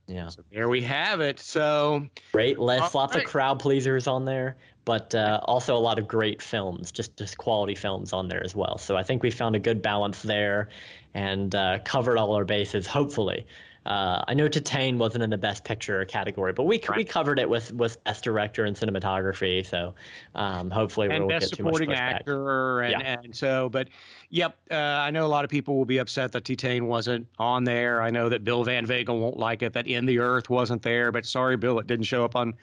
[0.07, 1.39] Yeah, So there we have it.
[1.39, 2.59] So great.
[2.59, 3.15] Lots right.
[3.15, 7.37] of crowd pleasers on there, but uh, also a lot of great films, just just
[7.37, 8.77] quality films on there as well.
[8.77, 10.69] So I think we found a good balance there,
[11.13, 12.85] and uh, covered all our bases.
[12.85, 13.45] Hopefully.
[13.85, 17.49] Uh, I know Titane wasn't in the best picture category, but we we covered it
[17.49, 19.65] with with best director and cinematography.
[19.65, 19.93] So
[20.35, 23.89] um, hopefully we and won't best get supporting actor, and, and so, but
[24.29, 27.65] yep, uh, I know a lot of people will be upset that T-Tane wasn't on
[27.65, 28.01] there.
[28.01, 31.11] I know that Bill Van Vagel won't like it that In the Earth wasn't there,
[31.11, 32.53] but sorry, Bill, it didn't show up on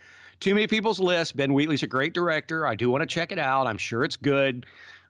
[0.40, 1.32] too many people's lists.
[1.32, 2.66] Ben Wheatley's a great director.
[2.66, 3.66] I do want to check it out.
[3.66, 4.64] I'm sure it's good,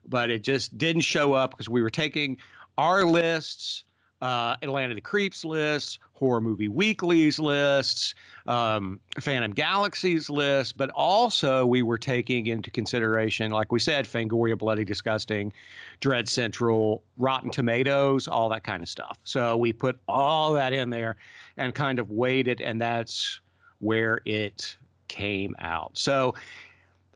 [0.07, 2.37] but it just didn't show up because we were taking
[2.77, 3.85] our lists,
[4.21, 8.13] uh, Land of the Creeps lists, Horror Movie Weekly's lists,
[8.47, 14.57] um, Phantom Galaxy's lists, but also we were taking into consideration, like we said, Fangoria,
[14.57, 15.51] Bloody Disgusting,
[15.99, 19.17] Dread Central, Rotten Tomatoes, all that kind of stuff.
[19.23, 21.17] So we put all that in there
[21.57, 23.39] and kind of weighed it, and that's
[23.79, 25.91] where it came out.
[25.93, 26.35] So,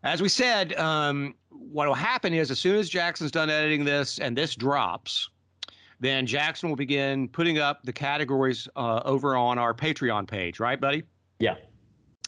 [0.04, 4.20] as we said, um, what will happen is as soon as Jackson's done editing this
[4.20, 5.30] and this drops,
[6.00, 10.80] then Jackson will begin putting up the categories uh, over on our Patreon page, right,
[10.80, 11.04] buddy?
[11.40, 11.56] Yeah.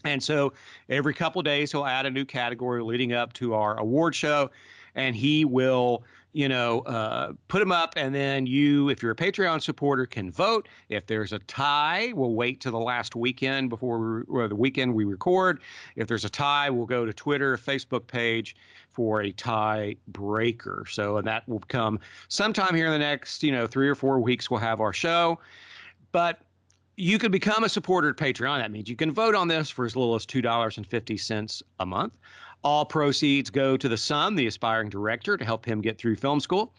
[0.04, 0.54] And so
[0.90, 4.50] every couple of days, he'll add a new category leading up to our award show,
[4.96, 6.04] and he will,
[6.34, 7.94] you know, uh, put them up.
[7.98, 10.68] And then you, if you're a Patreon supporter, can vote.
[10.90, 14.94] If there's a tie, we'll wait to the last weekend before we, or the weekend
[14.94, 15.60] we record.
[15.96, 18.56] If there's a tie, we'll go to Twitter, Facebook page
[18.98, 20.84] for a tie breaker.
[20.90, 24.20] So, and that will come sometime here in the next, you know, three or four
[24.20, 24.50] weeks.
[24.50, 25.38] We'll have our show,
[26.12, 26.40] but
[26.96, 28.58] you can become a supporter at Patreon.
[28.58, 32.18] That means you can vote on this for as little as $2.50 a month.
[32.64, 36.40] All proceeds go to the son, the aspiring director, to help him get through film
[36.40, 36.74] school.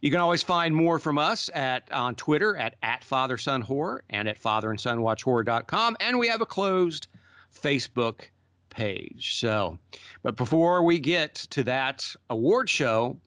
[0.00, 4.02] You can always find more from us at on Twitter at, at Father Son Horror
[4.08, 5.98] and at fatherandsonwatchhorror.com.
[6.00, 7.08] And we have a closed
[7.54, 8.22] Facebook
[8.70, 9.38] page.
[9.38, 9.78] So,
[10.22, 13.18] but before we get to that award show,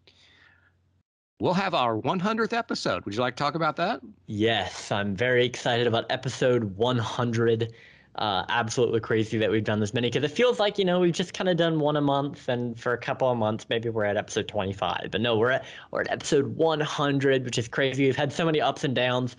[1.40, 3.06] we'll have our 100th episode.
[3.06, 4.02] Would you like to talk about that?
[4.28, 7.74] Yes, I'm very excited about episode 100.
[8.16, 11.16] Uh, absolutely crazy that we've done this many because it feels like you know we've
[11.16, 14.06] just kind of done one a month, and for a couple of months maybe we're
[14.06, 15.08] at episode 25.
[15.10, 18.06] But no, we're at we're at episode 100, which is crazy.
[18.06, 19.36] We've had so many ups and downs.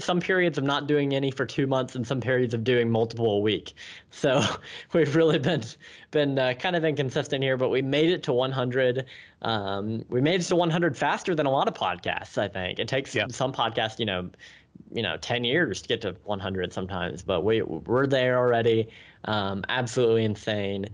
[0.00, 3.30] Some periods of not doing any for two months, and some periods of doing multiple
[3.36, 3.74] a week.
[4.10, 4.40] So
[4.94, 5.62] we've really been
[6.10, 9.04] been uh, kind of inconsistent here, but we made it to 100.
[9.42, 12.38] Um, we made it to 100 faster than a lot of podcasts.
[12.38, 13.26] I think it takes Yeah.
[13.28, 14.30] some podcasts, you know
[14.92, 18.88] you know 10 years to get to 100 sometimes but we we're there already
[19.24, 20.88] um, absolutely insane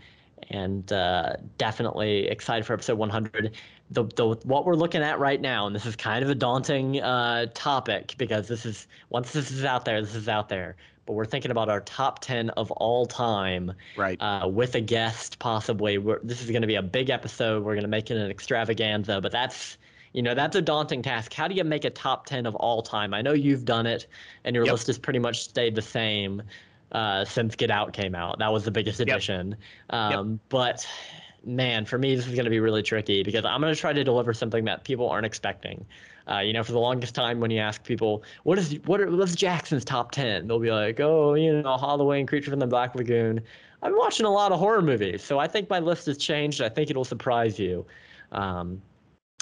[0.50, 3.56] and uh, definitely excited for episode 100.
[3.90, 7.00] The, the what we're looking at right now, and this is kind of a daunting
[7.00, 10.76] uh, topic because this is once this is out there, this is out there.
[11.04, 14.20] But we're thinking about our top 10 of all time, right?
[14.20, 15.98] Uh, with a guest possibly.
[15.98, 17.64] We're, this is going to be a big episode.
[17.64, 19.78] We're going to make it an extravaganza, but that's
[20.12, 21.32] you know that's a daunting task.
[21.32, 23.14] How do you make a top 10 of all time?
[23.14, 24.06] I know you've done it,
[24.44, 24.72] and your yep.
[24.72, 26.42] list has pretty much stayed the same
[26.92, 28.38] uh, since Get Out came out.
[28.38, 29.56] That was the biggest addition.
[29.90, 29.98] Yep.
[29.98, 30.38] Um, yep.
[30.48, 30.86] But
[31.44, 33.92] man, for me, this is going to be really tricky because I'm going to try
[33.92, 35.84] to deliver something that people aren't expecting.
[36.30, 39.10] Uh, you know, for the longest time, when you ask people, "What is what are
[39.10, 40.46] what's Jackson's top 10?
[40.46, 43.40] They'll be like, "Oh, you know, Halloween, Creature from the Black Lagoon."
[43.82, 46.62] I've been watching a lot of horror movies, so I think my list has changed.
[46.62, 47.84] I think it'll surprise you.
[48.30, 48.80] Um,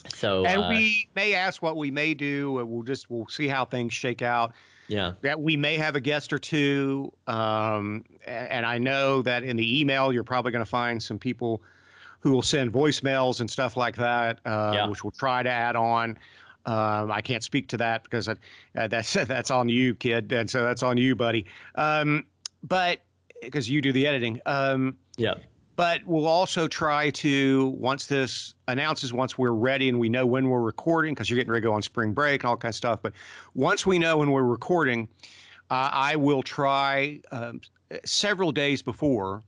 [0.09, 2.53] so, and uh, we may ask what we may do.
[2.53, 4.53] We'll just we'll see how things shake out.
[4.89, 5.13] Yeah.
[5.23, 7.13] That we may have a guest or two.
[7.29, 11.63] Um, and I know that in the email, you're probably going to find some people
[12.19, 14.89] who will send voicemails and stuff like that, uh, yeah.
[14.89, 16.19] which we'll try to add on.
[16.67, 18.35] Um, I can't speak to that because I,
[18.77, 21.47] uh, that's that's on you, kid, and so that's on you, buddy.
[21.77, 22.27] Um,
[22.65, 23.01] but
[23.43, 24.41] because you do the editing.
[24.45, 25.35] Um, yeah.
[25.81, 30.51] But we'll also try to once this announces once we're ready and we know when
[30.51, 32.77] we're recording because you're getting ready to go on spring break and all kind of
[32.77, 33.01] stuff.
[33.01, 33.15] But
[33.55, 35.09] once we know when we're recording,
[35.71, 37.63] uh, I will try um,
[38.05, 39.43] several days before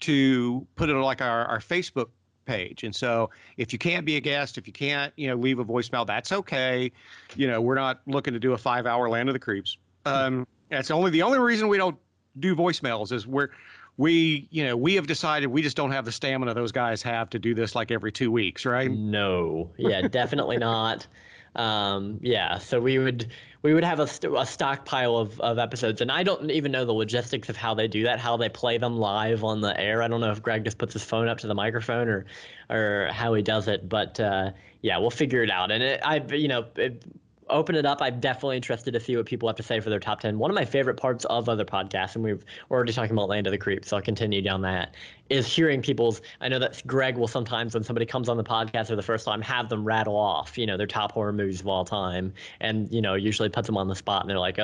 [0.00, 2.08] to put it on like our, our Facebook
[2.44, 2.82] page.
[2.82, 5.64] And so if you can't be a guest, if you can't, you know, leave a
[5.64, 6.90] voicemail, that's okay.
[7.36, 9.78] You know, we're not looking to do a five hour land of the creeps.
[10.06, 11.96] Um, that's only the only reason we don't
[12.40, 13.50] do voicemails is we're
[13.98, 17.30] we you know we have decided we just don't have the stamina those guys have
[17.30, 18.90] to do this like every two weeks right?
[18.90, 19.70] No.
[19.78, 21.06] Yeah definitely not.
[21.56, 23.32] Um, yeah so we would
[23.62, 26.84] we would have a, st- a stockpile of, of episodes and i don't even know
[26.84, 30.02] the logistics of how they do that how they play them live on the air.
[30.02, 32.26] I don't know if greg just puts his phone up to the microphone or
[32.68, 34.50] or how he does it but uh,
[34.82, 35.70] yeah we'll figure it out.
[35.70, 37.02] And it, i you know it,
[37.48, 38.00] open it up.
[38.00, 40.38] I'm definitely interested to see what people have to say for their top 10.
[40.38, 43.50] One of my favorite parts of other podcasts, and we've already talking about Land of
[43.50, 44.94] the Creeps, so I'll continue down that,
[45.28, 46.22] is hearing people's.
[46.40, 49.24] I know that Greg will sometimes, when somebody comes on the podcast for the first
[49.24, 52.32] time, have them rattle off, you know, their top horror movies of all time.
[52.60, 54.62] And, you know, usually puts them on the spot and they're like, uh,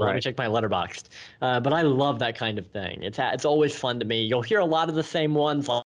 [0.00, 0.06] right.
[0.06, 1.04] let me check my Letterboxd.
[1.40, 3.02] Uh, but I love that kind of thing.
[3.02, 4.22] It's, it's always fun to me.
[4.22, 5.81] You'll hear a lot of the same ones like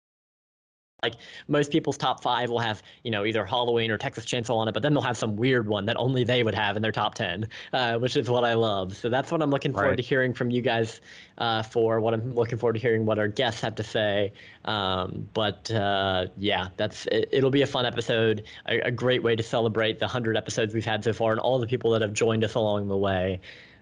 [1.47, 4.71] most people's top five will have you know either halloween or texas chainsaw on it
[4.71, 7.13] but then they'll have some weird one that only they would have in their top
[7.13, 8.97] 10 uh, which is what i love.
[8.97, 9.97] So that's what i'm looking forward right.
[9.97, 11.01] to hearing from you guys
[11.37, 14.33] uh, for what i'm looking forward to hearing what our guests have to say.
[14.65, 19.35] Um, but uh, yeah that's it, will be a fun episode a, a, great way
[19.35, 22.11] to celebrate the 100 episodes we've had so far and all the people that have
[22.11, 23.39] joined us along the way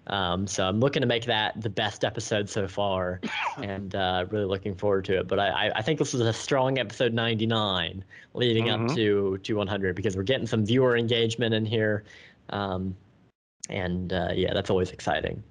[0.08, 3.20] um, so I'm looking to make that the best episode so far,
[3.62, 5.28] and uh, really looking forward to it.
[5.28, 8.04] But I, I think this was a strong episode 99
[8.34, 8.86] leading mm-hmm.
[8.86, 12.04] up to to 100 because we're getting some viewer engagement in here,
[12.50, 12.96] um,
[13.68, 15.42] and uh, yeah, that's always exciting.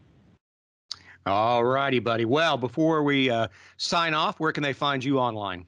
[1.26, 2.26] All righty, buddy.
[2.26, 3.48] Well, before we uh,
[3.78, 5.66] sign off, where can they find you online?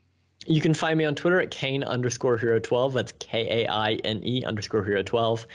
[0.47, 2.93] You can find me on Twitter at Kaine underscore hero 12.
[2.93, 5.45] That's K A I N E underscore hero 12.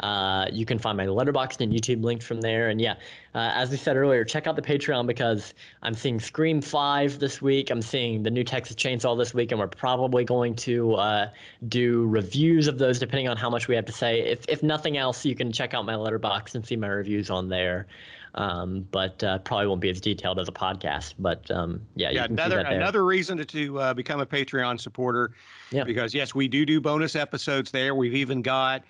[0.00, 2.68] Uh, you can find my Letterboxd and YouTube linked from there.
[2.68, 2.94] And yeah,
[3.34, 7.40] uh, as we said earlier, check out the Patreon because I'm seeing Scream 5 this
[7.40, 7.70] week.
[7.70, 11.30] I'm seeing the new Texas Chainsaw this week, and we're probably going to uh,
[11.68, 14.20] do reviews of those depending on how much we have to say.
[14.20, 17.48] If, if nothing else, you can check out my Letterboxd and see my reviews on
[17.48, 17.86] there
[18.34, 21.14] um, but uh, probably won't be as detailed as a podcast.
[21.18, 25.32] But um, yeah, yeah, another another reason to, to uh, become a Patreon supporter.
[25.70, 25.84] Yeah.
[25.84, 27.94] Because yes, we do do bonus episodes there.
[27.94, 28.82] We've even got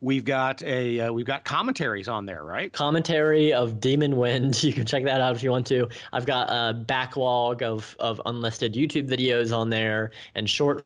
[0.00, 4.72] we've got a uh, we've got commentaries on there right commentary of demon wind you
[4.72, 8.74] can check that out if you want to i've got a backlog of of unlisted
[8.74, 10.84] youtube videos on there and short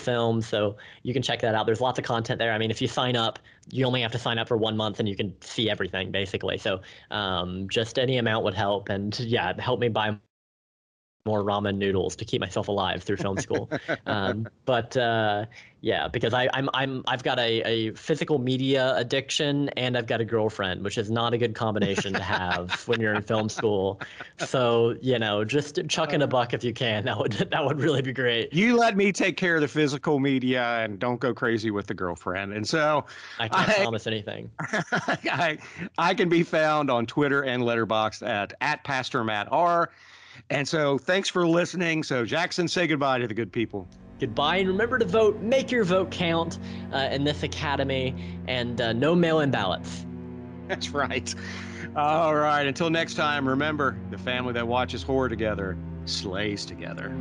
[0.00, 0.40] film.
[0.42, 1.66] So you can check that out.
[1.66, 2.52] There's lots of content there.
[2.52, 3.38] I mean, if you sign up,
[3.70, 6.58] you only have to sign up for one month and you can see everything basically.
[6.58, 6.80] So
[7.10, 8.88] um, just any amount would help.
[8.88, 10.18] And yeah, help me buy
[11.26, 13.70] more ramen noodles to keep myself alive through film school.
[14.06, 15.44] um, but uh,
[15.82, 20.22] yeah, because I, I'm I'm I've got a, a physical media addiction and I've got
[20.22, 24.00] a girlfriend, which is not a good combination to have when you're in film school.
[24.38, 27.04] So you know, just chuck in a buck if you can.
[27.04, 28.50] That would that would really be great.
[28.54, 31.94] You let me take care of the physical media and don't go crazy with the
[31.94, 32.54] girlfriend.
[32.54, 33.04] And so
[33.38, 34.50] I can't I, promise anything.
[34.60, 35.58] I
[35.98, 39.90] I can be found on Twitter and Letterboxd at at Pastor Matt R.
[40.48, 42.02] And so thanks for listening.
[42.02, 43.88] So, Jackson, say goodbye to the good people.
[44.18, 45.40] Goodbye, and remember to vote.
[45.40, 46.58] Make your vote count
[46.92, 48.14] uh, in this academy,
[48.48, 50.04] and uh, no mail in ballots.
[50.68, 51.34] That's right.
[51.96, 52.66] All right.
[52.66, 57.14] Until next time, remember the family that watches horror together slays together.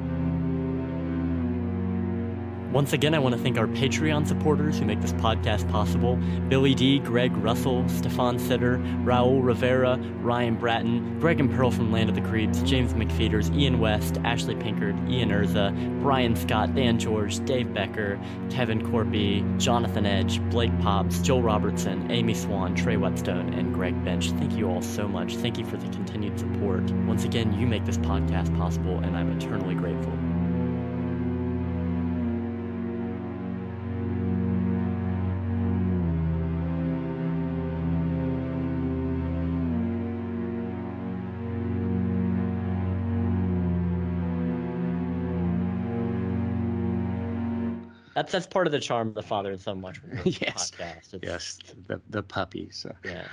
[2.72, 6.18] Once again, I want to thank our Patreon supporters who make this podcast possible
[6.50, 12.10] Billy D, Greg Russell, Stefan Sitter, Raul Rivera, Ryan Bratton, Greg and Pearl from Land
[12.10, 17.44] of the Creeps, James McFeeters, Ian West, Ashley Pinkard, Ian Urza, Brian Scott, Dan George,
[17.44, 18.20] Dave Becker,
[18.52, 24.30] Kevin Corby, Jonathan Edge, Blake Pops, Joel Robertson, Amy Swan, Trey Whetstone, and Greg Bench.
[24.34, 25.38] Thank you all so much.
[25.38, 26.84] Thank you for the continued support.
[27.08, 30.14] Once again, you make this podcast possible, and I'm eternally grateful.
[48.20, 50.72] That's that's part of the charm of the father and son watch yes.
[50.72, 51.14] podcast.
[51.14, 51.58] It's, yes,
[51.88, 52.70] the the puppy.
[52.70, 53.24] So yeah.